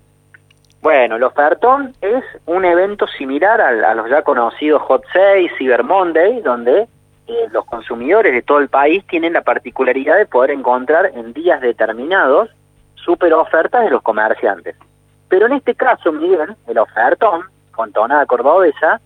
Bueno, 0.81 1.15
el 1.15 1.23
ofertón 1.23 1.93
es 2.01 2.23
un 2.45 2.65
evento 2.65 3.05
similar 3.07 3.61
al- 3.61 3.85
a, 3.85 3.93
los 3.93 4.09
ya 4.09 4.23
conocidos 4.23 4.81
Hot 4.83 5.03
6, 5.13 5.51
Cyber 5.57 5.83
Monday, 5.83 6.41
donde 6.41 6.87
eh, 7.27 7.33
los 7.51 7.65
consumidores 7.65 8.33
de 8.33 8.41
todo 8.41 8.59
el 8.59 8.67
país 8.67 9.05
tienen 9.07 9.33
la 9.33 9.41
particularidad 9.43 10.17
de 10.17 10.25
poder 10.25 10.51
encontrar 10.51 11.11
en 11.15 11.33
días 11.33 11.61
determinados 11.61 12.49
super 12.95 13.33
ofertas 13.33 13.83
de 13.83 13.91
los 13.91 14.01
comerciantes. 14.01 14.75
Pero 15.31 15.45
en 15.45 15.53
este 15.53 15.73
caso, 15.75 16.11
Miguel, 16.11 16.57
el 16.67 16.77
ofertón, 16.77 17.45
con 17.71 17.93
tonada 17.93 18.25
cordobesa, 18.25 18.99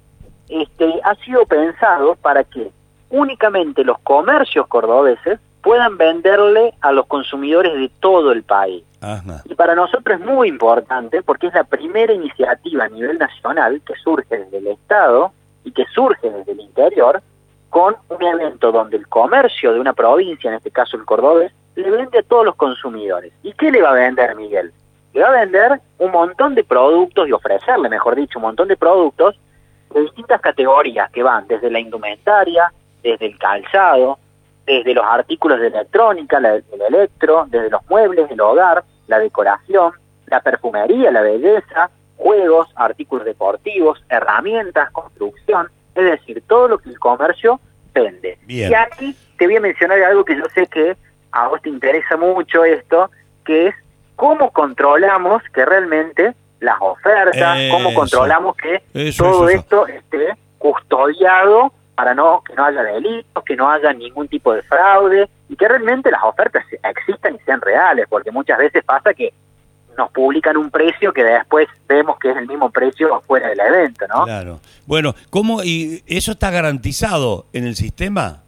este, 0.50 1.00
ha 1.04 1.14
sido 1.24 1.46
pensado 1.46 2.16
para 2.16 2.44
que 2.44 2.72
únicamente 3.12 3.84
los 3.84 4.00
comercios 4.00 4.66
cordobeses 4.66 5.40
puedan 5.62 5.98
venderle 5.98 6.74
a 6.82 6.92
los 6.92 7.06
consumidores 7.06 7.76
de 7.76 7.92
todo 8.00 8.32
el 8.32 8.42
país. 8.42 8.84
Ajá. 9.02 9.44
Y 9.46 9.54
para 9.54 9.76
nosotros 9.76 10.20
es 10.20 10.26
muy 10.26 10.48
importante 10.48 11.22
porque 11.22 11.46
es 11.46 11.54
la 11.54 11.64
primera 11.64 12.12
iniciativa 12.12 12.86
a 12.86 12.90
nivel 12.90 13.20
nacional 13.20 13.80
que 13.86 13.94
surge 14.04 14.36
desde 14.36 14.58
el 14.58 14.68
Estado 14.68 15.32
y 15.64 15.72
que 15.74 15.86
surge 15.94 16.28
desde 16.28 16.54
el 16.54 16.60
interior 16.60 17.22
con 17.70 17.98
un 18.10 18.24
evento 18.24 18.72
donde 18.72 18.98
el 18.98 19.08
comercio 19.08 19.74
de 19.74 19.80
una 19.80 19.94
provincia, 19.94 20.50
en 20.50 20.56
este 20.56 20.72
caso 20.72 20.98
el 20.98 21.06
cordobés, 21.06 21.52
le 21.76 21.92
vende 21.92 22.18
a 22.18 22.24
todos 22.24 22.46
los 22.46 22.56
consumidores. 22.56 23.32
¿Y 23.44 23.54
qué 23.54 23.70
le 23.70 23.84
va 23.84 23.92
a 23.92 23.94
vender 23.94 24.36
Miguel? 24.36 24.74
Le 25.16 25.22
va 25.22 25.30
a 25.30 25.40
vender 25.40 25.80
un 25.98 26.12
montón 26.12 26.54
de 26.56 26.64
productos 26.66 27.28
y 27.28 27.32
ofrecerle, 27.32 27.88
mejor 27.90 28.16
dicho, 28.16 28.38
un 28.38 28.44
montón 28.44 28.68
de 28.68 28.76
productos 28.76 29.40
de 29.94 30.02
distintas 30.02 30.42
categorías 30.42 31.10
que 31.12 31.24
van 31.24 31.48
desde 31.48 31.72
la 31.72 31.80
indumentaria, 31.80 32.72
desde 33.02 33.28
el 33.28 33.40
calzado, 33.40 34.20
desde 34.66 34.94
los 34.94 35.06
artículos 35.06 35.60
de 35.62 35.68
electrónica, 35.68 36.40
la- 36.42 36.56
el 36.56 36.82
electro, 36.90 37.46
desde 37.48 37.70
los 37.70 37.82
muebles 37.90 38.28
del 38.28 38.42
hogar, 38.42 38.84
la 39.08 39.20
decoración, 39.20 39.94
la 40.28 40.42
perfumería, 40.42 41.12
la 41.12 41.22
belleza, 41.22 41.90
juegos, 42.18 42.68
artículos 42.76 43.24
deportivos, 43.26 44.04
herramientas, 44.10 44.92
construcción, 44.92 45.70
es 45.96 46.04
decir, 46.04 46.44
todo 46.48 46.68
lo 46.68 46.78
que 46.78 46.90
el 46.90 47.00
comercio 47.00 47.62
vende. 47.94 48.38
Bien. 48.46 48.70
Y 48.72 48.74
aquí 48.74 49.16
te 49.38 49.46
voy 49.46 49.56
a 49.56 49.62
mencionar 49.62 50.02
algo 50.02 50.26
que 50.26 50.36
yo 50.36 50.44
sé 50.54 50.68
que 50.68 50.98
a 51.32 51.48
vos 51.48 51.62
te 51.62 51.70
interesa 51.70 52.18
mucho 52.18 52.66
esto, 52.66 53.10
que 53.46 53.68
es 53.68 53.76
cómo 54.16 54.52
controlamos 54.52 55.44
que 55.54 55.66
realmente 55.66 56.34
las 56.60 56.78
ofertas, 56.80 57.58
cómo 57.72 57.94
controlamos 57.94 58.56
que 58.56 58.84
Eso, 58.94 59.24
todo 59.24 59.50
eso. 59.50 59.60
esto 59.60 59.88
esté 59.88 60.34
custodiado 60.58 61.72
para 61.96 62.14
no 62.14 62.44
que 62.46 62.54
no 62.56 62.66
haya 62.66 62.84
delitos, 62.84 63.44
que 63.44 63.56
no 63.56 63.70
haya 63.70 63.94
ningún 63.94 64.28
tipo 64.28 64.54
de 64.54 64.62
fraude 64.64 65.30
y 65.50 65.56
que 65.56 65.68
realmente 65.68 66.12
las 66.12 66.24
ofertas 66.24 66.66
existan 66.84 67.36
y 67.36 67.40
sean 67.46 67.62
reales, 67.62 68.06
porque 68.10 68.32
muchas 68.32 68.58
veces 68.58 68.84
pasa 68.84 69.14
que 69.14 69.34
nos 69.98 70.12
publican 70.12 70.58
un 70.58 70.70
precio 70.70 71.14
que 71.14 71.24
después 71.24 71.68
vemos 71.88 72.18
que 72.20 72.32
es 72.32 72.38
el 72.38 72.48
mismo 72.48 72.70
precio 72.70 73.22
fuera 73.26 73.48
del 73.48 73.60
evento, 73.60 74.06
¿no? 74.08 74.26
Claro. 74.26 74.60
Bueno, 74.86 75.16
¿cómo 75.30 75.64
y 75.64 76.04
eso 76.06 76.34
está 76.34 76.52
garantizado 76.52 77.46
en 77.54 77.66
el 77.66 77.76
sistema? 77.76 78.42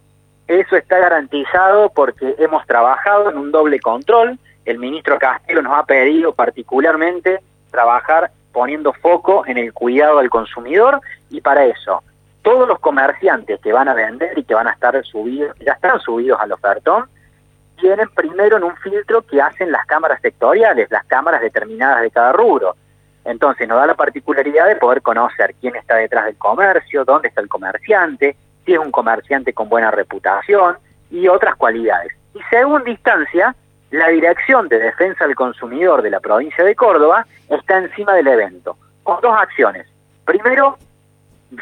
Eso 0.46 0.76
está 0.76 0.98
garantizado 0.98 1.90
porque 1.90 2.34
hemos 2.38 2.66
trabajado 2.66 3.30
en 3.30 3.38
un 3.38 3.50
doble 3.50 3.80
control. 3.80 4.38
El 4.68 4.78
ministro 4.78 5.18
Castelo 5.18 5.62
nos 5.62 5.72
ha 5.78 5.86
pedido 5.86 6.34
particularmente 6.34 7.40
trabajar 7.70 8.30
poniendo 8.52 8.92
foco 8.92 9.46
en 9.46 9.56
el 9.56 9.72
cuidado 9.72 10.18
del 10.18 10.28
consumidor 10.28 11.00
y 11.30 11.40
para 11.40 11.64
eso 11.64 12.02
todos 12.42 12.68
los 12.68 12.78
comerciantes 12.78 13.58
que 13.60 13.72
van 13.72 13.88
a 13.88 13.94
vender 13.94 14.38
y 14.38 14.44
que 14.44 14.52
van 14.52 14.68
a 14.68 14.72
estar 14.72 15.02
subidos, 15.06 15.56
ya 15.64 15.72
están 15.72 15.98
subidos 16.00 16.38
al 16.38 16.52
ofertón, 16.52 17.08
tienen 17.80 18.10
primero 18.10 18.58
en 18.58 18.64
un 18.64 18.76
filtro 18.76 19.22
que 19.22 19.40
hacen 19.40 19.72
las 19.72 19.86
cámaras 19.86 20.20
sectoriales, 20.20 20.90
las 20.90 21.06
cámaras 21.06 21.40
determinadas 21.40 22.02
de 22.02 22.10
cada 22.10 22.32
rubro. 22.32 22.76
Entonces 23.24 23.66
nos 23.66 23.78
da 23.78 23.86
la 23.86 23.94
particularidad 23.94 24.66
de 24.66 24.76
poder 24.76 25.00
conocer 25.00 25.54
quién 25.62 25.76
está 25.76 25.94
detrás 25.94 26.26
del 26.26 26.36
comercio, 26.36 27.06
dónde 27.06 27.28
está 27.28 27.40
el 27.40 27.48
comerciante, 27.48 28.36
si 28.66 28.74
es 28.74 28.78
un 28.78 28.90
comerciante 28.90 29.54
con 29.54 29.70
buena 29.70 29.90
reputación 29.90 30.76
y 31.10 31.26
otras 31.26 31.56
cualidades. 31.56 32.12
Y 32.34 32.40
según 32.50 32.86
instancia, 32.86 33.56
la 33.90 34.08
Dirección 34.08 34.68
de 34.68 34.78
Defensa 34.78 35.26
del 35.26 35.34
Consumidor 35.34 36.02
de 36.02 36.10
la 36.10 36.20
provincia 36.20 36.64
de 36.64 36.74
Córdoba 36.74 37.26
está 37.48 37.78
encima 37.78 38.14
del 38.14 38.28
evento, 38.28 38.76
con 39.02 39.20
dos 39.20 39.36
acciones. 39.36 39.86
Primero, 40.24 40.76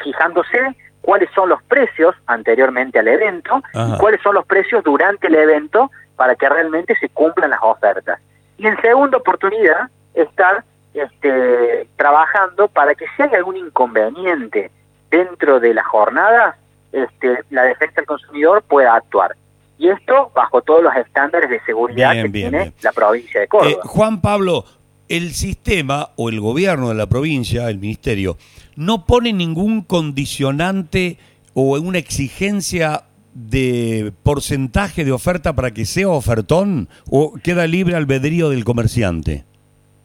fijándose 0.03 0.77
cuáles 1.01 1.31
son 1.35 1.49
los 1.49 1.63
precios 1.65 2.17
anteriormente 2.27 2.99
al 2.99 3.09
evento 3.09 3.63
Ajá. 3.73 3.95
y 3.95 3.99
cuáles 3.99 4.21
son 4.23 4.35
los 4.35 4.45
precios 4.47 4.83
durante 4.83 5.29
el 5.29 5.37
evento 5.37 5.91
para 6.17 6.35
que 6.35 6.49
realmente 6.49 6.97
se 6.97 7.09
cumplan 7.09 7.51
las 7.51 7.61
ofertas. 7.63 8.19
Y 8.59 8.67
en 8.67 8.81
segunda 8.81 9.19
oportunidad, 9.19 9.89
estar 10.15 10.65
este, 10.95 11.87
trabajando 11.97 12.69
para 12.69 12.95
que 12.95 13.05
si 13.17 13.23
hay 13.23 13.35
algún 13.35 13.57
inconveniente 13.57 14.71
dentro 15.11 15.61
de 15.61 15.75
la 15.75 15.85
jornada, 15.85 16.57
este, 16.91 17.45
la 17.51 17.63
defensa 17.63 17.97
del 17.97 18.07
consumidor 18.07 18.63
pueda 18.63 18.95
actuar. 18.95 19.37
Y 19.79 19.89
esto 19.89 20.33
bajo 20.35 20.63
todos 20.63 20.83
los 20.83 20.95
estándares 20.97 21.51
de 21.51 21.61
seguridad 21.65 22.13
Bien, 22.13 22.27
que 22.27 22.31
bien, 22.33 22.51
tiene 22.51 22.65
bien. 22.65 22.75
la 22.83 22.93
provincia 22.93 23.41
de 23.41 23.49
Córdoba. 23.49 23.71
Eh, 23.73 23.79
Juan 23.85 24.21
Pablo, 24.21 24.65
el 25.09 25.33
sistema 25.33 26.11
o 26.17 26.29
el 26.31 26.41
gobierno 26.41 26.89
de 26.89 26.95
la 26.95 27.07
provincia, 27.07 27.69
el 27.69 27.79
ministerio, 27.79 28.37
no 28.75 29.05
pone 29.07 29.33
ningún 29.33 29.83
condicionante 29.83 31.19
o 31.55 31.79
una 31.79 31.99
exigencia 31.99 33.05
de 33.35 34.13
porcentaje 34.23 35.05
de 35.05 35.13
oferta 35.13 35.53
para 35.55 35.71
que 35.73 35.85
sea 35.85 36.09
ofertón 36.09 36.89
o 37.11 37.35
queda 37.43 37.67
libre 37.67 37.95
albedrío 37.95 38.49
del 38.49 38.65
comerciante. 38.65 39.45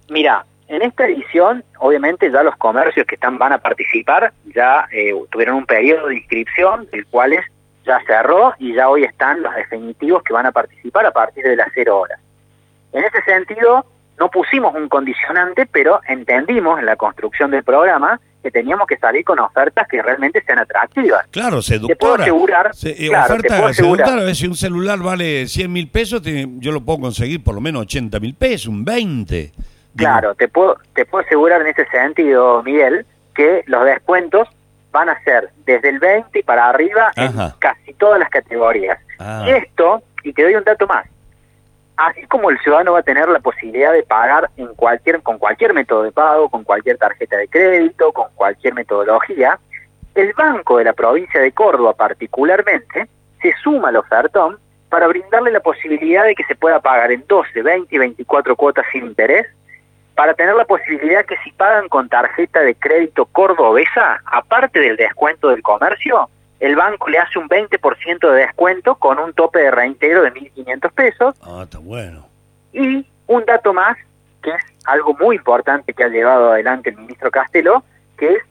Mira, 0.09 0.45
En 0.67 0.81
esta 0.83 1.05
edición, 1.05 1.65
obviamente, 1.79 2.31
ya 2.31 2.43
los 2.43 2.55
comercios 2.55 3.05
que 3.05 3.15
están 3.15 3.37
van 3.37 3.51
a 3.51 3.57
participar 3.57 4.31
ya 4.55 4.87
eh, 4.93 5.11
tuvieron 5.29 5.57
un 5.57 5.65
periodo 5.65 6.07
de 6.07 6.15
inscripción, 6.15 6.87
el 6.93 7.05
cual 7.07 7.33
es, 7.33 7.41
ya 7.85 7.99
cerró 8.05 8.53
y 8.59 8.73
ya 8.73 8.89
hoy 8.89 9.03
están 9.03 9.41
los 9.41 9.53
definitivos 9.55 10.23
que 10.23 10.33
van 10.33 10.45
a 10.45 10.51
participar 10.51 11.05
a 11.05 11.11
partir 11.11 11.43
de 11.43 11.55
las 11.55 11.67
cero 11.73 11.99
horas. 11.99 12.19
En 12.93 13.03
ese 13.03 13.21
sentido, 13.23 13.85
no 14.19 14.29
pusimos 14.29 14.75
un 14.75 14.87
condicionante, 14.89 15.65
pero 15.65 15.99
entendimos 16.07 16.79
en 16.79 16.85
la 16.85 16.95
construcción 16.95 17.51
del 17.51 17.63
programa 17.63 18.19
que 18.43 18.51
teníamos 18.51 18.87
que 18.87 18.97
salir 18.97 19.23
con 19.23 19.39
ofertas 19.39 19.87
que 19.87 20.01
realmente 20.01 20.43
sean 20.43 20.59
atractivas. 20.59 21.25
Claro, 21.29 21.61
seductora. 21.61 21.87
Te 21.87 21.95
puedo 21.95 22.15
asegurar, 22.15 22.75
Se- 22.75 22.89
eh, 22.89 23.07
claro, 23.09 23.27
te 23.27 23.33
oferta 23.33 23.55
puedo 23.57 23.67
asegurar- 23.69 24.07
seductora, 24.07 24.35
si 24.35 24.47
un 24.47 24.55
celular 24.55 24.99
vale 24.99 25.47
100 25.47 25.71
mil 25.71 25.89
pesos, 25.89 26.21
te- 26.21 26.47
yo 26.57 26.71
lo 26.71 26.81
puedo 26.81 26.99
conseguir 26.99 27.43
por 27.43 27.53
lo 27.55 27.61
menos 27.61 27.83
80 27.83 28.19
mil 28.19 28.33
pesos, 28.35 28.67
un 28.67 28.83
20. 28.83 29.51
Claro, 29.95 30.33
te 30.35 30.47
puedo, 30.47 30.77
te 30.95 31.05
puedo 31.05 31.23
asegurar 31.25 31.61
en 31.61 31.67
ese 31.67 31.85
sentido, 31.87 32.63
Miguel, 32.63 33.05
que 33.35 33.63
los 33.67 33.85
descuentos 33.85 34.47
van 34.91 35.09
a 35.09 35.23
ser 35.23 35.49
desde 35.65 35.89
el 35.89 35.99
20 35.99 36.39
y 36.39 36.43
para 36.43 36.69
arriba 36.69 37.11
en 37.15 37.27
Ajá. 37.27 37.55
casi 37.59 37.93
todas 37.93 38.19
las 38.19 38.29
categorías. 38.29 38.99
Ah. 39.19 39.45
Y 39.47 39.51
esto, 39.51 40.01
y 40.23 40.33
te 40.33 40.43
doy 40.43 40.55
un 40.55 40.63
dato 40.63 40.87
más, 40.87 41.05
así 41.97 42.25
como 42.27 42.49
el 42.49 42.59
ciudadano 42.59 42.93
va 42.93 42.99
a 42.99 43.03
tener 43.03 43.29
la 43.29 43.39
posibilidad 43.39 43.93
de 43.93 44.03
pagar 44.03 44.49
en 44.57 44.67
cualquier, 44.75 45.21
con 45.21 45.37
cualquier 45.37 45.73
método 45.73 46.03
de 46.03 46.11
pago, 46.11 46.49
con 46.49 46.63
cualquier 46.63 46.97
tarjeta 46.97 47.37
de 47.37 47.47
crédito, 47.47 48.11
con 48.11 48.27
cualquier 48.35 48.73
metodología, 48.73 49.59
el 50.15 50.33
Banco 50.33 50.77
de 50.77 50.85
la 50.85 50.93
provincia 50.93 51.39
de 51.39 51.51
Córdoba 51.51 51.93
particularmente 51.93 53.07
se 53.41 53.53
suma 53.63 53.89
al 53.89 53.97
ofertón 53.97 54.59
para 54.89 55.07
brindarle 55.07 55.51
la 55.51 55.61
posibilidad 55.61 56.25
de 56.25 56.35
que 56.35 56.43
se 56.43 56.55
pueda 56.55 56.81
pagar 56.81 57.11
en 57.11 57.23
12, 57.25 57.61
20 57.61 57.95
y 57.95 57.97
24 57.97 58.55
cuotas 58.57 58.85
sin 58.91 59.05
interés, 59.05 59.47
para 60.21 60.35
tener 60.35 60.53
la 60.53 60.65
posibilidad 60.65 61.25
que 61.25 61.35
si 61.43 61.51
pagan 61.51 61.89
con 61.89 62.07
tarjeta 62.07 62.59
de 62.59 62.75
crédito 62.75 63.25
cordobesa, 63.25 64.21
aparte 64.23 64.79
del 64.79 64.95
descuento 64.95 65.49
del 65.49 65.63
comercio, 65.63 66.29
el 66.59 66.75
banco 66.75 67.09
le 67.09 67.17
hace 67.17 67.39
un 67.39 67.49
20% 67.49 68.31
de 68.31 68.41
descuento 68.41 68.93
con 68.93 69.17
un 69.17 69.33
tope 69.33 69.57
de 69.57 69.71
reintegro 69.71 70.21
de 70.21 70.31
1.500 70.31 70.91
pesos. 70.91 71.35
Ah, 71.41 71.61
está 71.63 71.79
bueno. 71.79 72.27
Y 72.71 73.03
un 73.25 73.45
dato 73.45 73.73
más, 73.73 73.97
que 74.43 74.51
es 74.51 74.63
algo 74.85 75.15
muy 75.15 75.37
importante 75.37 75.91
que 75.91 76.03
ha 76.03 76.09
llevado 76.09 76.51
adelante 76.51 76.91
el 76.91 76.97
ministro 76.97 77.31
Castelo, 77.31 77.83
que 78.15 78.33
es 78.33 78.43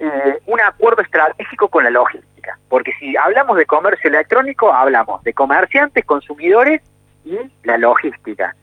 eh, 0.00 0.40
un 0.46 0.60
acuerdo 0.62 1.00
estratégico 1.00 1.68
con 1.68 1.84
la 1.84 1.90
logística. 1.90 2.58
Porque 2.68 2.90
si 2.98 3.16
hablamos 3.16 3.56
de 3.56 3.66
comercio 3.66 4.10
electrónico, 4.10 4.72
hablamos 4.72 5.22
de 5.22 5.32
comerciantes, 5.32 6.04
consumidores 6.04 6.82
y 7.24 7.38
la 7.62 7.78
logística. 7.78 8.56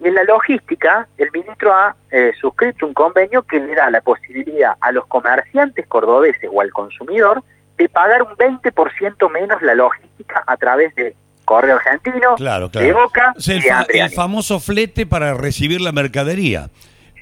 Y 0.00 0.08
en 0.08 0.14
la 0.14 0.22
logística, 0.24 1.08
el 1.18 1.30
ministro 1.32 1.72
ha 1.72 1.94
eh, 2.10 2.32
suscrito 2.40 2.86
un 2.86 2.94
convenio 2.94 3.42
que 3.42 3.58
le 3.58 3.74
da 3.74 3.90
la 3.90 4.00
posibilidad 4.00 4.74
a 4.80 4.92
los 4.92 5.06
comerciantes 5.06 5.86
cordobeses 5.88 6.48
o 6.52 6.60
al 6.60 6.70
consumidor 6.70 7.42
de 7.76 7.88
pagar 7.88 8.22
un 8.22 8.30
20% 8.36 9.30
menos 9.30 9.60
la 9.62 9.74
logística 9.74 10.42
a 10.46 10.56
través 10.56 10.94
de 10.94 11.14
Correo 11.44 11.76
Argentino, 11.76 12.34
Claro, 12.36 12.68
de. 12.68 12.92
Boca 12.92 13.32
Es 13.36 13.48
y 13.48 13.52
el, 13.52 13.60
de 13.62 13.68
fa- 13.68 13.78
Andriani. 13.80 14.10
el 14.10 14.14
famoso 14.16 14.60
flete 14.60 15.06
para 15.06 15.34
recibir 15.34 15.80
la 15.80 15.92
mercadería. 15.92 16.68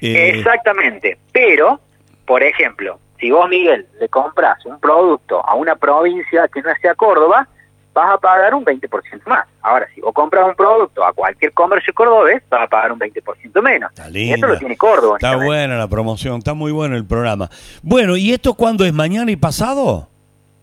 Eh, 0.01 0.33
Exactamente. 0.35 1.17
Pero, 1.31 1.79
por 2.25 2.43
ejemplo, 2.43 2.99
si 3.19 3.31
vos, 3.31 3.47
Miguel, 3.49 3.87
le 3.99 4.09
compras 4.09 4.63
un 4.65 4.79
producto 4.79 5.43
a 5.43 5.55
una 5.55 5.75
provincia 5.75 6.47
que 6.49 6.61
no 6.61 6.69
sea 6.81 6.93
Córdoba, 6.93 7.47
vas 7.97 8.13
a 8.13 8.17
pagar 8.19 8.53
un 8.53 8.63
20% 8.63 9.25
más. 9.25 9.47
Ahora, 9.61 9.87
si 9.93 10.01
vos 10.01 10.13
compras 10.13 10.45
un 10.47 10.53
producto 10.55 11.03
a 11.03 11.13
cualquier 11.13 11.51
comercio 11.51 11.91
cordobés, 11.95 12.43
vas 12.47 12.61
a 12.61 12.67
pagar 12.67 12.91
un 12.91 12.99
20% 12.99 13.61
menos. 13.61 13.91
Y 14.07 14.11
linda. 14.11 14.35
esto 14.35 14.47
lo 14.47 14.57
tiene 14.59 14.77
Córdoba. 14.77 15.17
Está 15.17 15.35
buena 15.35 15.77
la 15.77 15.87
promoción, 15.87 16.37
está 16.37 16.53
muy 16.53 16.71
bueno 16.71 16.95
el 16.95 17.05
programa. 17.05 17.49
Bueno, 17.81 18.15
¿y 18.15 18.33
esto 18.33 18.53
cuándo 18.53 18.85
es? 18.85 18.93
¿Mañana 18.93 19.31
y 19.31 19.35
pasado? 19.35 20.07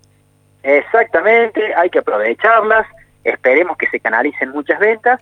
Exactamente, 0.62 1.74
hay 1.74 1.90
que 1.90 1.98
aprovecharlas, 1.98 2.86
esperemos 3.24 3.76
que 3.76 3.88
se 3.88 4.00
canalicen 4.00 4.50
muchas 4.50 4.78
ventas. 4.78 5.20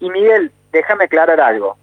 Y 0.00 0.10
Miguel, 0.10 0.52
déjame 0.72 1.04
aclarar 1.04 1.40
algo. 1.40 1.76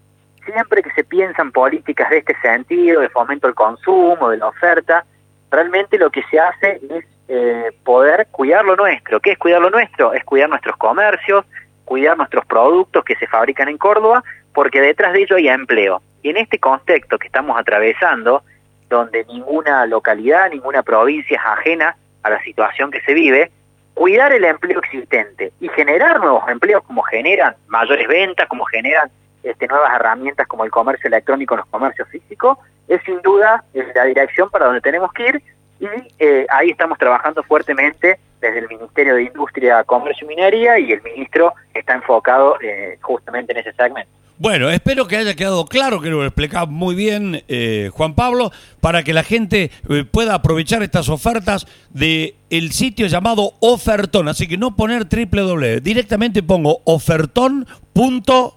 Siempre 0.45 0.81
que 0.81 0.91
se 0.91 1.03
piensan 1.03 1.51
políticas 1.51 2.09
de 2.09 2.19
este 2.19 2.35
sentido, 2.41 3.01
de 3.01 3.09
fomento 3.09 3.47
al 3.47 3.55
consumo, 3.55 4.29
de 4.29 4.37
la 4.37 4.47
oferta, 4.47 5.05
realmente 5.51 5.97
lo 5.97 6.09
que 6.09 6.23
se 6.29 6.39
hace 6.39 6.79
es 6.89 7.05
eh, 7.27 7.71
poder 7.83 8.27
cuidar 8.31 8.65
lo 8.65 8.75
nuestro. 8.75 9.19
¿Qué 9.19 9.31
es 9.31 9.37
cuidar 9.37 9.61
lo 9.61 9.69
nuestro? 9.69 10.13
Es 10.13 10.23
cuidar 10.23 10.49
nuestros 10.49 10.75
comercios, 10.77 11.45
cuidar 11.85 12.17
nuestros 12.17 12.45
productos 12.45 13.03
que 13.03 13.15
se 13.15 13.27
fabrican 13.27 13.69
en 13.69 13.77
Córdoba, 13.77 14.23
porque 14.53 14.81
detrás 14.81 15.13
de 15.13 15.23
ello 15.23 15.35
hay 15.35 15.49
empleo. 15.49 16.01
Y 16.21 16.29
en 16.31 16.37
este 16.37 16.59
contexto 16.59 17.17
que 17.17 17.27
estamos 17.27 17.57
atravesando, 17.57 18.43
donde 18.89 19.25
ninguna 19.25 19.85
localidad, 19.85 20.49
ninguna 20.49 20.83
provincia 20.83 21.37
es 21.37 21.45
ajena 21.45 21.95
a 22.23 22.29
la 22.29 22.41
situación 22.43 22.91
que 22.91 23.01
se 23.01 23.13
vive, 23.13 23.51
cuidar 23.93 24.31
el 24.31 24.45
empleo 24.45 24.79
existente 24.79 25.51
y 25.59 25.67
generar 25.69 26.19
nuevos 26.19 26.47
empleos 26.47 26.83
como 26.83 27.01
generan 27.03 27.55
mayores 27.67 28.07
ventas, 28.07 28.47
como 28.47 28.65
generan 28.65 29.09
este, 29.43 29.67
nuevas 29.67 29.93
herramientas 29.95 30.47
como 30.47 30.63
el 30.63 30.71
comercio 30.71 31.07
electrónico 31.07 31.55
los 31.55 31.65
comercios 31.67 32.07
físicos, 32.09 32.57
es 32.87 33.01
sin 33.03 33.21
duda 33.21 33.63
eh, 33.73 33.85
la 33.95 34.05
dirección 34.05 34.49
para 34.49 34.65
donde 34.65 34.81
tenemos 34.81 35.11
que 35.13 35.27
ir 35.29 35.43
y 35.79 35.87
eh, 36.19 36.45
ahí 36.49 36.71
estamos 36.71 36.97
trabajando 36.97 37.41
fuertemente 37.43 38.19
desde 38.41 38.59
el 38.59 38.67
Ministerio 38.67 39.15
de 39.15 39.23
Industria, 39.23 39.83
Comercio 39.83 40.25
y 40.25 40.29
Minería 40.29 40.79
y 40.79 40.91
el 40.91 41.01
ministro 41.01 41.53
está 41.73 41.93
enfocado 41.93 42.57
eh, 42.61 42.97
justamente 43.01 43.53
en 43.53 43.59
ese 43.59 43.73
segmento. 43.73 44.11
Bueno, 44.41 44.69
espero 44.69 45.05
que 45.05 45.17
haya 45.17 45.35
quedado 45.35 45.65
claro, 45.65 45.99
que 45.99 46.09
lo 46.09 46.23
explicaba 46.25 46.65
muy 46.65 46.95
bien 46.95 47.43
eh, 47.49 47.89
Juan 47.93 48.15
Pablo, 48.15 48.51
para 48.79 49.03
que 49.03 49.11
la 49.13 49.23
gente 49.23 49.69
eh, 49.89 50.05
pueda 50.09 50.33
aprovechar 50.33 50.81
estas 50.81 51.09
ofertas 51.09 51.67
de 51.89 52.35
el 52.49 52.71
sitio 52.71 53.07
llamado 53.07 53.51
Ofertón. 53.59 54.29
Así 54.29 54.47
que 54.47 54.57
no 54.57 54.77
poner 54.77 55.07
www, 55.09 55.81
directamente 55.81 56.41
pongo 56.41 56.79
ofertón. 56.85 57.67
punto- 57.91 58.55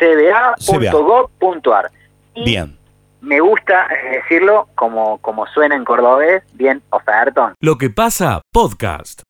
cba.gov.ar. 0.00 1.90
Y 2.34 2.44
Bien. 2.44 2.76
me 3.20 3.40
gusta 3.40 3.86
eh, 3.86 4.16
decirlo 4.22 4.68
como, 4.74 5.18
como 5.18 5.46
suena 5.46 5.76
en 5.76 5.84
cordobés, 5.84 6.42
bien 6.54 6.82
ofertón. 6.90 7.54
Lo 7.60 7.78
que 7.78 7.88
pasa, 7.90 8.42
podcast. 8.52 9.22